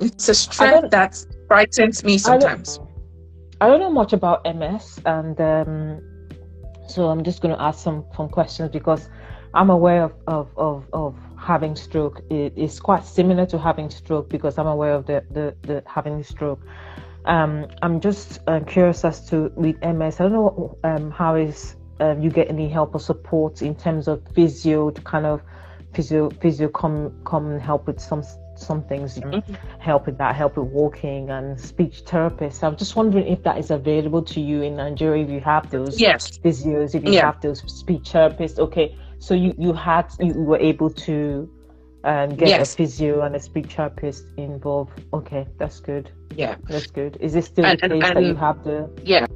it's 0.00 0.28
a 0.28 0.34
strength 0.34 0.90
that 0.90 1.24
frightens 1.46 2.02
me 2.02 2.18
sometimes. 2.18 2.80
I 3.60 3.68
don't 3.68 3.80
know 3.80 3.90
much 3.90 4.12
about 4.14 4.44
MS, 4.44 5.00
and 5.04 5.40
um, 5.40 6.00
so 6.88 7.08
I'm 7.08 7.22
just 7.22 7.42
going 7.42 7.54
to 7.54 7.62
ask 7.62 7.78
some 7.84 8.04
some 8.16 8.28
questions 8.28 8.70
because 8.70 9.08
I'm 9.54 9.70
aware 9.70 10.04
of 10.04 10.12
of 10.26 10.48
of, 10.56 10.86
of 10.92 11.14
having 11.40 11.74
stroke. 11.74 12.22
It 12.30 12.52
is 12.56 12.78
quite 12.80 13.04
similar 13.04 13.46
to 13.46 13.58
having 13.58 13.90
stroke 13.90 14.28
because 14.28 14.58
I'm 14.58 14.66
aware 14.66 14.94
of 14.94 15.06
the 15.06 15.24
the, 15.30 15.54
the 15.62 15.82
having 15.86 16.22
stroke. 16.22 16.60
Um, 17.24 17.66
I'm 17.82 18.00
just 18.00 18.40
uh, 18.46 18.60
curious 18.60 19.04
as 19.04 19.28
to 19.30 19.52
with 19.56 19.76
MS. 19.82 20.20
I 20.20 20.24
don't 20.24 20.32
know 20.32 20.78
um, 20.84 21.10
how 21.10 21.34
is 21.34 21.76
um, 22.00 22.22
you 22.22 22.30
get 22.30 22.48
any 22.48 22.68
help 22.68 22.94
or 22.94 23.00
support 23.00 23.62
in 23.62 23.74
terms 23.74 24.08
of 24.08 24.22
physio 24.34 24.90
to 24.90 25.00
kind 25.02 25.26
of 25.26 25.42
physio 25.94 26.30
physio 26.30 26.68
come 26.68 27.12
come 27.24 27.50
and 27.50 27.60
help 27.60 27.86
with 27.86 28.00
some 28.00 28.22
some 28.60 28.82
things 28.84 29.18
mm-hmm. 29.18 29.54
help 29.78 30.06
with 30.06 30.18
that, 30.18 30.36
help 30.36 30.56
with 30.56 30.68
walking 30.68 31.30
and 31.30 31.58
speech 31.58 32.04
therapists. 32.04 32.62
I'm 32.62 32.76
just 32.76 32.94
wondering 32.94 33.26
if 33.26 33.42
that 33.44 33.58
is 33.58 33.70
available 33.70 34.22
to 34.24 34.40
you 34.40 34.62
in 34.62 34.76
Nigeria. 34.76 35.24
If 35.24 35.30
you 35.30 35.40
have 35.40 35.70
those 35.70 35.98
yes. 35.98 36.38
physios, 36.38 36.94
if 36.94 37.04
you 37.04 37.12
yeah. 37.12 37.26
have 37.26 37.40
those 37.40 37.60
speech 37.72 38.10
therapists. 38.12 38.58
Okay, 38.58 38.96
so 39.20 39.34
you 39.34 39.54
you 39.56 39.72
had 39.72 40.06
you 40.18 40.34
were 40.34 40.58
able 40.58 40.90
to 40.90 41.48
um, 42.04 42.34
get 42.34 42.48
yes. 42.48 42.72
a 42.72 42.76
physio 42.76 43.22
and 43.22 43.36
a 43.36 43.40
speech 43.40 43.74
therapist 43.74 44.24
involved. 44.36 45.04
Okay, 45.12 45.46
that's 45.58 45.78
good. 45.78 46.10
Yeah, 46.34 46.56
that's 46.68 46.86
good. 46.86 47.16
Is 47.20 47.34
this 47.34 47.46
still 47.46 47.66
and, 47.66 47.78
the 47.78 47.88
case 47.88 47.92
and, 47.92 48.02
and, 48.02 48.16
that 48.16 48.24
you 48.24 48.34
have 48.34 48.64
the? 48.64 48.90
Yeah, 49.04 49.26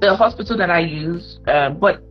the 0.00 0.16
hospital 0.16 0.56
that 0.56 0.70
I 0.70 0.80
use, 0.80 1.40
uh, 1.46 1.70
but 1.70 2.02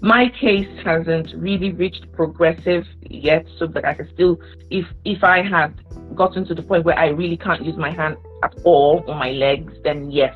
my 0.00 0.30
case 0.40 0.68
hasn't 0.84 1.32
really 1.36 1.72
reached 1.72 2.10
progressive 2.12 2.86
yet 3.02 3.46
so 3.58 3.66
that 3.66 3.84
I 3.84 3.94
can 3.94 4.08
still 4.12 4.38
if 4.70 4.86
if 5.04 5.24
I 5.24 5.42
had 5.42 5.80
gotten 6.14 6.44
to 6.46 6.54
the 6.54 6.62
point 6.62 6.84
where 6.84 6.98
I 6.98 7.08
really 7.08 7.36
can't 7.36 7.64
use 7.64 7.76
my 7.76 7.90
hand 7.90 8.16
at 8.42 8.54
all 8.64 9.02
or 9.06 9.14
my 9.14 9.30
legs, 9.30 9.72
then 9.82 10.10
yes. 10.10 10.34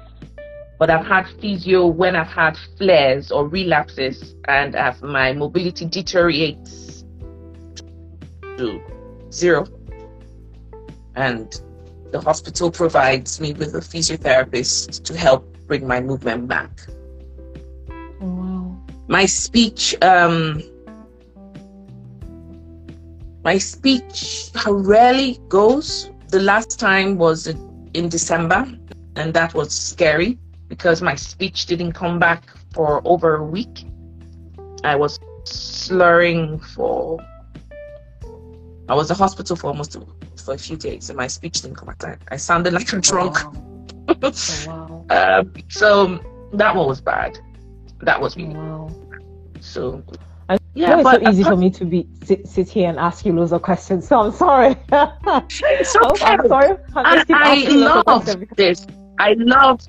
But 0.79 0.91
I've 0.91 1.07
had 1.07 1.27
physio 1.41 1.87
when 1.87 2.15
I've 2.15 2.29
had 2.29 2.57
flares 2.77 3.33
or 3.33 3.49
relapses 3.49 4.35
and 4.47 4.77
as 4.77 5.03
my 5.03 5.33
mobility 5.33 5.87
deteriorates 5.87 7.05
to 8.57 8.81
zero. 9.33 9.67
And 11.17 11.61
the 12.13 12.21
hospital 12.21 12.71
provides 12.71 13.41
me 13.41 13.53
with 13.53 13.75
a 13.75 13.81
physiotherapist 13.81 15.03
to 15.05 15.17
help 15.17 15.57
bring 15.67 15.87
my 15.87 16.01
movement 16.01 16.49
back 16.49 16.71
Wow. 18.21 18.77
my 19.07 19.27
speech 19.27 19.95
um 20.03 20.63
my 23.45 23.59
speech 23.59 24.51
rarely 24.67 25.39
goes 25.49 26.11
the 26.29 26.41
last 26.41 26.81
time 26.81 27.19
was 27.19 27.47
in 27.95 28.09
december 28.09 28.67
and 29.17 29.35
that 29.35 29.55
was 29.55 29.71
scary 29.73 30.39
because 30.69 31.03
my 31.03 31.15
speech 31.15 31.67
didn't 31.67 31.93
come 31.93 32.19
back 32.19 32.45
for 32.73 33.01
over 33.05 33.37
a 33.37 33.45
week 33.45 33.87
i 34.85 34.95
was 34.95 35.19
slurring 35.45 36.59
for 36.61 37.19
i 38.89 38.95
was 38.95 39.11
in 39.11 39.17
hospital 39.17 39.57
for 39.57 39.69
almost 39.69 39.97
a, 39.97 40.07
for 40.43 40.55
a 40.55 40.59
few 40.59 40.77
days 40.77 41.11
and 41.11 41.17
my 41.17 41.27
speech 41.27 41.63
didn't 41.63 41.77
come 41.77 41.87
back 41.87 42.05
i, 42.05 42.35
I 42.35 42.37
sounded 42.37 42.73
like 42.73 42.93
a 42.93 43.01
drunk 43.01 43.37
oh, 43.45 43.51
wow. 44.09 44.19
oh, 44.23 45.07
wow. 45.09 45.41
um, 45.41 45.53
so 45.69 46.21
that 46.53 46.75
one 46.75 46.87
was 46.87 47.01
bad 47.01 47.39
that 48.01 48.21
was 48.21 48.37
really 48.37 48.55
wow. 48.55 48.91
So 49.61 50.03
I 50.49 50.59
yeah, 50.75 50.95
know 50.95 51.01
it's 51.01 51.11
so 51.25 51.31
easy 51.31 51.45
for 51.45 51.57
me 51.57 51.71
to 51.71 51.85
be 51.85 52.07
sit, 52.25 52.47
sit 52.47 52.69
here 52.69 52.89
and 52.89 52.99
ask 52.99 53.27
you 53.27 53.33
loads 53.33 53.53
of 53.53 53.63
questions. 53.63 54.07
So 54.07 54.21
I'm 54.21 54.33
sorry. 54.33 54.77
it's 54.91 55.97
okay. 56.05 56.25
I'm 56.25 56.49
sorry. 56.49 56.77
I, 56.95 57.25
I 57.29 57.69
love 57.69 58.47
this. 58.57 58.87
I 59.19 59.35
love 59.35 59.81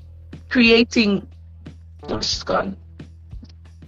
creating. 0.50 1.28
She's 2.22 2.44
gone. 2.44 2.76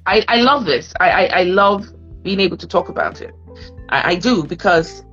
I, 0.06 0.24
I 0.28 0.41
love 0.41 0.65
this. 0.65 0.93
I, 1.00 1.10
I, 1.10 1.39
I 1.39 1.43
love 1.43 1.88
being 2.24 2.39
able 2.39 2.58
to 2.58 2.67
talk 2.67 2.89
about 2.89 3.21
it. 3.21 3.34
I, 3.89 4.12
I 4.12 4.15
do 4.15 4.43
because 4.43 5.04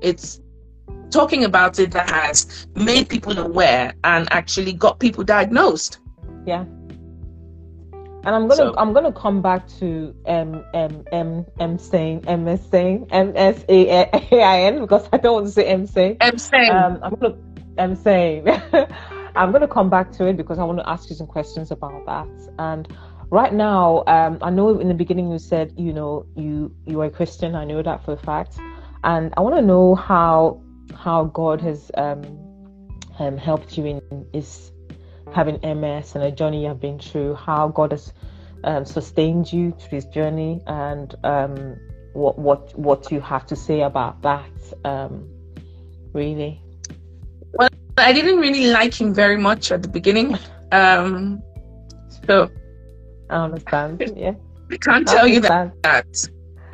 it's 0.00 0.40
talking 1.10 1.44
about 1.44 1.78
it 1.78 1.92
that 1.92 2.10
has 2.10 2.66
made 2.74 3.08
people 3.08 3.38
aware 3.38 3.94
and 4.04 4.28
actually 4.32 4.72
got 4.72 4.98
people 5.00 5.24
diagnosed. 5.24 5.98
Yeah 6.46 6.64
and 8.26 8.34
I'm 8.34 8.48
gonna 8.48 8.56
so, 8.56 8.74
I'm 8.76 8.92
gonna 8.92 9.12
come 9.12 9.40
back 9.40 9.68
to 9.78 10.12
M 10.26 10.64
M 10.74 11.04
M 11.12 11.46
M 11.60 11.78
saying 11.78 12.24
MS 12.26 12.60
saying 12.68 13.06
M 13.12 13.32
S 13.36 13.64
A 13.68 13.88
A 13.88 14.42
I 14.42 14.62
N 14.62 14.80
because 14.80 15.08
I 15.12 15.18
don't 15.18 15.34
want 15.34 15.46
to 15.46 15.52
say 15.52 15.64
M 15.66 15.86
saying 15.86 16.16
M 16.20 16.36
saying. 16.36 16.70
Um, 16.70 16.98
I'm 17.04 17.14
gonna 17.14 17.36
M 17.78 17.94
saying. 17.94 18.48
I'm 19.36 19.52
gonna 19.52 19.68
come 19.68 19.90
back 19.90 20.12
to 20.12 20.26
it 20.26 20.36
because 20.36 20.58
I 20.58 20.64
want 20.64 20.78
to 20.78 20.88
ask 20.88 21.10
you 21.10 21.16
some 21.16 21.26
questions 21.26 21.70
about 21.70 22.06
that. 22.06 22.28
And 22.58 22.88
right 23.30 23.52
now, 23.52 24.02
um, 24.06 24.38
I 24.42 24.50
know 24.50 24.78
in 24.78 24.88
the 24.88 24.94
beginning 24.94 25.30
you 25.30 25.38
said 25.38 25.74
you 25.76 25.92
know 25.92 26.26
you 26.36 26.74
you 26.86 27.00
are 27.02 27.06
a 27.06 27.10
Christian. 27.10 27.54
I 27.54 27.64
know 27.64 27.82
that 27.82 28.04
for 28.04 28.12
a 28.12 28.16
fact, 28.16 28.58
and 29.04 29.32
I 29.36 29.40
want 29.40 29.56
to 29.56 29.62
know 29.62 29.94
how 29.94 30.62
how 30.94 31.24
God 31.24 31.60
has 31.60 31.90
um, 31.96 32.22
um 33.18 33.36
helped 33.36 33.76
you 33.76 33.86
in 33.86 34.26
is 34.32 34.72
having 35.34 35.56
MS 35.60 36.14
and 36.14 36.24
a 36.24 36.30
journey 36.30 36.62
you 36.62 36.68
have 36.68 36.80
been 36.80 36.98
through, 36.98 37.34
how 37.34 37.68
God 37.68 37.92
has 37.92 38.12
um, 38.64 38.84
sustained 38.84 39.52
you 39.52 39.72
through 39.72 40.00
this 40.00 40.06
journey, 40.06 40.62
and 40.66 41.14
um, 41.24 41.76
what 42.14 42.38
what 42.38 42.78
what 42.78 43.12
you 43.12 43.20
have 43.20 43.46
to 43.46 43.56
say 43.56 43.82
about 43.82 44.22
that. 44.22 44.50
Um, 44.84 45.28
really. 46.12 46.62
I 47.98 48.12
didn't 48.12 48.38
really 48.38 48.66
like 48.66 48.94
him 48.94 49.14
very 49.14 49.36
much 49.36 49.72
at 49.72 49.82
the 49.82 49.88
beginning, 49.88 50.38
um, 50.72 51.42
so 52.26 52.50
I 53.30 53.36
understand. 53.36 54.02
Yeah, 54.16 54.34
I 54.70 54.76
can't 54.76 55.08
tell 55.08 55.26
you 55.26 55.40
that. 55.40 55.72
that 55.82 56.06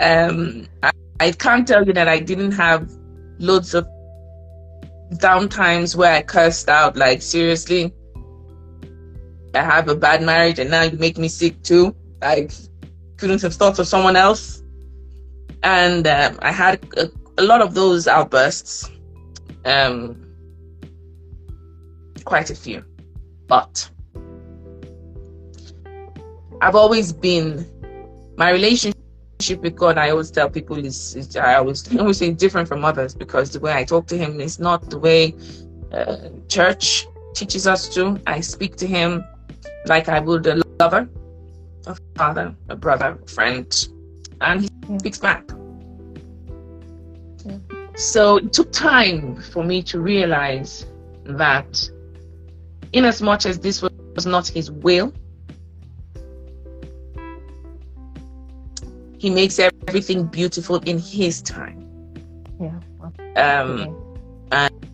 um, 0.01 0.67
I, 0.83 0.91
I 1.21 1.33
can't 1.33 1.67
tell 1.67 1.87
you 1.87 1.93
that 1.93 2.09
I 2.09 2.19
didn't 2.19 2.53
have 2.53 2.91
loads 3.39 3.75
of 3.75 3.87
downtimes 5.15 5.95
where 5.95 6.13
I 6.13 6.23
cursed 6.23 6.69
out 6.69 6.97
like 6.97 7.21
seriously 7.21 7.93
I 9.55 9.63
have 9.63 9.89
a 9.89 9.95
bad 9.95 10.23
marriage 10.23 10.59
and 10.59 10.71
now 10.71 10.83
you 10.83 10.97
make 10.97 11.19
me 11.19 11.29
sick 11.29 11.63
too. 11.63 11.95
I 12.23 12.49
couldn't 13.17 13.43
have 13.43 13.55
thought 13.55 13.79
of 13.79 13.87
someone 13.87 14.17
else. 14.17 14.63
And 15.63 16.07
um, 16.07 16.39
I 16.43 16.53
had 16.53 16.83
a, 16.97 17.11
a, 17.39 17.43
lot 17.43 17.61
of 17.61 17.75
those 17.75 18.09
outbursts. 18.09 18.91
Um, 19.65 20.22
quite 22.25 22.51
a 22.51 22.55
few. 22.55 22.85
But 23.47 23.89
I've 26.61 26.75
always 26.75 27.13
been, 27.13 27.67
my 28.37 28.51
relationship 28.51 28.97
with 29.61 29.77
God, 29.77 29.99
I 29.99 30.11
always 30.11 30.31
tell 30.31 30.49
people 30.49 30.77
is, 30.79 31.17
is 31.17 31.37
I 31.37 31.55
always, 31.55 31.97
always 31.99 32.19
say 32.19 32.33
different 32.33 32.69
from 32.69 32.85
others 32.85 33.15
because 33.15 33.51
the 33.51 33.61
way 33.61 33.73
I 33.73 33.85
talk 33.85 34.07
to 34.09 34.17
Him 34.17 34.41
is 34.41 34.59
not 34.59 34.89
the 34.91 34.99
way 34.99 35.35
uh, 35.93 36.29
church 36.49 37.07
teaches 37.35 37.67
us 37.67 37.89
to. 37.95 38.21
I 38.27 38.41
speak 38.41 38.77
to 38.77 38.87
Him 38.87 39.25
like 39.87 40.09
I 40.09 40.21
would 40.21 40.47
a 40.47 40.63
lover. 40.81 41.09
a 41.87 41.97
father, 42.15 42.55
a 42.69 42.77
brother, 42.77 43.19
a 43.23 43.29
friend, 43.29 43.89
and 44.41 44.63
he 44.63 44.69
yeah. 44.89 44.99
speaks 44.99 45.19
back. 45.19 45.51
Yeah. 47.45 47.59
So 47.97 48.37
it 48.37 48.53
took 48.53 48.73
time 48.73 49.37
for 49.37 49.65
me 49.65 49.83
to 49.85 50.01
realize 50.01 50.87
that, 51.25 51.91
in 52.93 53.05
as 53.05 53.23
much 53.23 53.47
as 53.47 53.59
this 53.59 53.83
was 53.83 54.27
not 54.27 54.47
his 54.49 54.71
will, 54.71 55.13
he 59.19 59.31
makes 59.31 59.59
everything 59.59 60.27
beautiful 60.27 60.77
in 60.81 60.99
his 60.99 61.43
time. 61.43 61.79
Yeah. 62.61 62.79
Um, 63.37 63.97
and, 64.51 64.87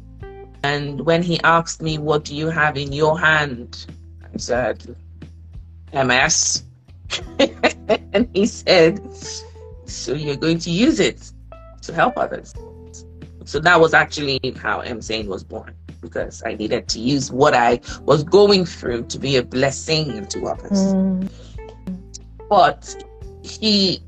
and 0.62 1.00
when 1.06 1.22
he 1.22 1.40
asked 1.40 1.82
me, 1.82 1.98
What 1.98 2.24
do 2.24 2.37
you 2.37 2.48
have 2.48 2.76
in 2.76 2.92
your 2.92 3.18
hand? 3.18 3.87
I 4.22 4.37
said, 4.37 4.96
MS. 5.92 6.64
and 8.12 8.28
he 8.34 8.46
said, 8.46 9.00
So 9.87 10.12
you're 10.12 10.37
going 10.37 10.58
to 10.61 10.70
use 10.70 11.00
it 11.00 11.32
to 11.82 11.92
help 11.92 12.16
others. 12.18 12.54
So 13.44 13.58
that 13.61 13.80
was 13.80 13.94
actually 13.94 14.38
how 14.61 14.82
MSAIN 14.82 15.26
was 15.26 15.42
born 15.42 15.74
because 16.00 16.42
I 16.44 16.54
needed 16.54 16.88
to 16.88 17.00
use 17.00 17.30
what 17.30 17.54
I 17.54 17.80
was 18.02 18.24
going 18.24 18.64
through 18.64 19.04
to 19.04 19.18
be 19.18 19.37
a 19.37 19.42
blessing 19.42 20.26
to 20.26 20.46
others. 20.46 20.94
Mm. 20.94 21.30
But 22.48 23.04
he, 23.42 24.00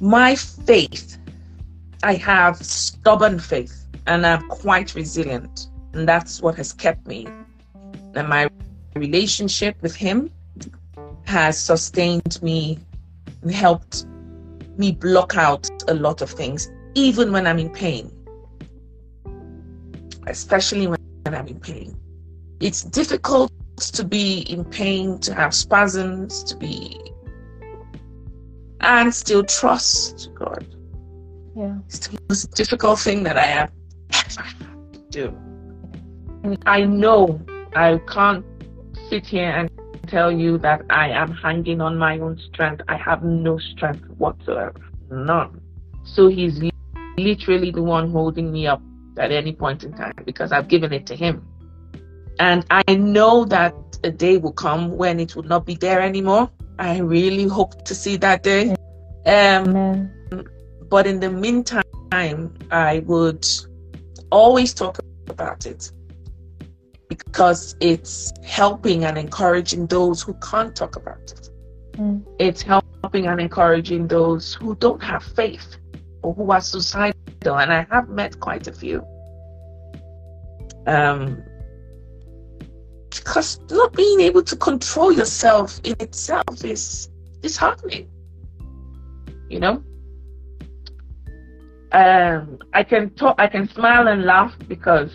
my 0.00 0.34
faith, 0.34 1.18
I 2.02 2.14
have 2.14 2.56
stubborn 2.56 3.38
faith 3.38 3.86
and 4.06 4.26
I'm 4.26 4.46
quite 4.48 4.94
resilient. 4.94 5.68
And 5.92 6.08
that's 6.08 6.40
what 6.40 6.54
has 6.56 6.72
kept 6.72 7.06
me. 7.06 7.26
And 8.14 8.28
my 8.28 8.48
relationship 8.94 9.76
with 9.82 9.94
him 9.94 10.30
has 11.24 11.58
sustained 11.58 12.40
me 12.42 12.78
and 13.42 13.52
helped 13.52 14.06
me 14.76 14.92
block 14.92 15.36
out 15.36 15.68
a 15.88 15.94
lot 15.94 16.22
of 16.22 16.30
things, 16.30 16.70
even 16.94 17.32
when 17.32 17.46
I'm 17.46 17.58
in 17.58 17.70
pain. 17.70 18.10
Especially 20.30 20.86
when 20.86 20.98
I'm 21.26 21.46
in 21.46 21.60
pain. 21.60 21.96
It's 22.60 22.82
difficult 22.82 23.52
to 23.78 24.04
be 24.04 24.40
in 24.42 24.64
pain, 24.64 25.18
to 25.20 25.34
have 25.34 25.54
spasms, 25.54 26.42
to 26.44 26.56
be 26.56 27.10
and 28.80 29.14
still 29.14 29.42
trust 29.44 30.30
God. 30.34 30.66
Yeah. 31.56 31.78
It's 31.86 32.08
the 32.08 32.18
most 32.28 32.52
difficult 32.52 32.98
thing 32.98 33.22
that 33.24 33.36
I 33.36 33.46
have 33.46 33.72
ever 34.12 34.42
had 34.42 34.92
to 34.92 35.00
do. 35.10 35.26
And 36.42 36.58
I 36.66 36.84
know 36.84 37.40
I 37.74 38.00
can't 38.08 38.44
sit 39.08 39.26
here 39.26 39.50
and 39.50 39.70
tell 40.06 40.32
you 40.32 40.58
that 40.58 40.82
I 40.90 41.10
am 41.10 41.32
hanging 41.32 41.80
on 41.80 41.98
my 41.98 42.18
own 42.18 42.38
strength. 42.52 42.82
I 42.88 42.96
have 42.96 43.22
no 43.22 43.58
strength 43.58 44.08
whatsoever. 44.18 44.80
None. 45.10 45.60
So 46.04 46.28
he's 46.28 46.62
literally 47.18 47.70
the 47.70 47.82
one 47.82 48.10
holding 48.10 48.50
me 48.50 48.66
up 48.66 48.82
at 49.18 49.32
any 49.32 49.52
point 49.52 49.84
in 49.84 49.92
time 49.92 50.14
because 50.24 50.52
I've 50.52 50.68
given 50.68 50.92
it 50.92 51.06
to 51.06 51.16
him. 51.16 51.46
And 52.38 52.64
I 52.70 52.94
know 52.94 53.44
that 53.46 53.74
a 54.02 54.10
day 54.10 54.38
will 54.38 54.52
come 54.52 54.96
when 54.96 55.20
it 55.20 55.36
will 55.36 55.42
not 55.42 55.66
be 55.66 55.74
there 55.74 56.00
anymore. 56.00 56.50
I 56.78 56.98
really 56.98 57.46
hope 57.46 57.84
to 57.84 57.94
see 57.94 58.16
that 58.18 58.42
day. 58.42 58.74
Um, 59.26 60.10
but 60.88 61.06
in 61.06 61.20
the 61.20 61.30
meantime, 61.30 62.54
I 62.70 63.02
would 63.06 63.46
always 64.30 64.72
talk 64.72 64.98
about 65.28 65.66
it 65.66 65.92
because 67.08 67.76
it's 67.80 68.32
helping 68.44 69.04
and 69.04 69.18
encouraging 69.18 69.86
those 69.86 70.22
who 70.22 70.32
can't 70.34 70.74
talk 70.74 70.96
about 70.96 71.32
it. 71.32 71.50
Mm. 71.96 72.24
It's 72.38 72.62
helping 72.62 73.26
and 73.26 73.40
encouraging 73.40 74.08
those 74.08 74.54
who 74.54 74.74
don't 74.76 75.02
have 75.02 75.22
faith 75.22 75.76
or 76.22 76.32
who 76.34 76.50
are 76.50 76.60
suicidal, 76.60 77.19
and 77.46 77.72
I 77.72 77.86
have 77.90 78.08
met 78.08 78.38
quite 78.40 78.66
a 78.66 78.72
few. 78.72 79.04
Um, 80.86 81.42
because 83.10 83.60
not 83.70 83.92
being 83.92 84.20
able 84.20 84.42
to 84.42 84.56
control 84.56 85.12
yourself 85.12 85.80
in 85.84 85.94
itself 86.00 86.64
is 86.64 87.08
disheartening. 87.40 88.08
You 89.48 89.60
know, 89.60 89.82
um, 91.92 92.58
I 92.72 92.84
can 92.84 93.10
talk, 93.10 93.36
I 93.38 93.48
can 93.48 93.68
smile 93.68 94.06
and 94.08 94.24
laugh 94.24 94.54
because 94.68 95.10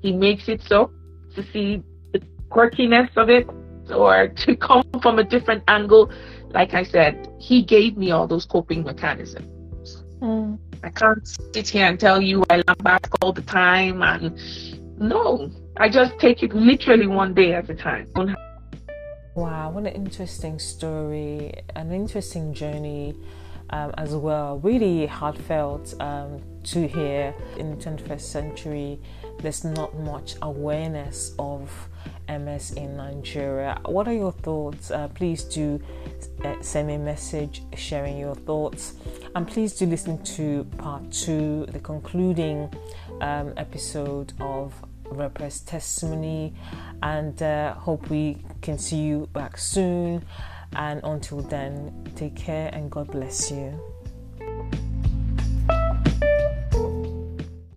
he 0.00 0.12
makes 0.12 0.48
it 0.48 0.62
so 0.62 0.90
to 1.34 1.44
see 1.52 1.82
the 2.12 2.20
quirkiness 2.50 3.16
of 3.16 3.30
it 3.30 3.48
or 3.94 4.28
to 4.44 4.56
come 4.56 4.84
from 5.00 5.18
a 5.18 5.24
different 5.24 5.62
angle. 5.68 6.10
Like 6.50 6.74
I 6.74 6.82
said, 6.82 7.28
he 7.38 7.62
gave 7.62 7.96
me 7.96 8.10
all 8.10 8.26
those 8.26 8.44
coping 8.44 8.82
mechanisms. 8.84 9.61
I 10.82 10.90
can't 10.90 11.26
sit 11.54 11.68
here 11.68 11.86
and 11.86 11.98
tell 11.98 12.20
you 12.20 12.44
I 12.50 12.62
laugh 12.66 12.78
back 12.78 13.08
all 13.22 13.32
the 13.32 13.42
time 13.42 14.02
and 14.02 14.38
no, 14.98 15.50
I 15.76 15.88
just 15.88 16.18
take 16.18 16.42
it 16.42 16.54
literally 16.54 17.06
one 17.06 17.34
day 17.34 17.54
at 17.54 17.68
a 17.70 17.74
time. 17.74 18.08
Wow, 19.34 19.70
what 19.70 19.86
an 19.86 19.92
interesting 19.92 20.58
story, 20.58 21.54
an 21.74 21.90
interesting 21.92 22.52
journey 22.52 23.14
um, 23.70 23.92
as 23.96 24.14
well. 24.14 24.58
Really 24.58 25.06
heartfelt 25.06 25.94
um, 26.00 26.42
to 26.64 26.86
hear 26.86 27.34
in 27.56 27.70
the 27.70 27.84
21st 27.84 28.20
century 28.20 29.00
there's 29.40 29.64
not 29.64 29.94
much 29.98 30.34
awareness 30.42 31.34
of 31.38 31.70
MS 32.38 32.72
in 32.72 32.96
Nigeria. 32.96 33.80
What 33.84 34.08
are 34.08 34.12
your 34.14 34.32
thoughts? 34.32 34.90
Uh, 34.90 35.08
please 35.08 35.44
do 35.44 35.80
uh, 36.44 36.54
send 36.60 36.88
me 36.88 36.94
a 36.94 36.98
message 36.98 37.62
sharing 37.76 38.18
your 38.18 38.34
thoughts. 38.34 38.94
And 39.34 39.46
please 39.46 39.74
do 39.74 39.86
listen 39.86 40.22
to 40.36 40.64
part 40.78 41.10
two, 41.10 41.66
the 41.66 41.80
concluding 41.80 42.72
um, 43.20 43.52
episode 43.56 44.32
of 44.40 44.74
Erepere's 45.10 45.60
Testimony. 45.60 46.54
And 47.02 47.40
uh, 47.42 47.74
hope 47.74 48.08
we 48.10 48.38
can 48.60 48.78
see 48.78 48.98
you 48.98 49.28
back 49.32 49.58
soon. 49.58 50.24
And 50.74 51.00
until 51.04 51.42
then, 51.42 52.10
take 52.16 52.34
care 52.36 52.70
and 52.72 52.90
God 52.90 53.10
bless 53.10 53.50
you. 53.50 53.91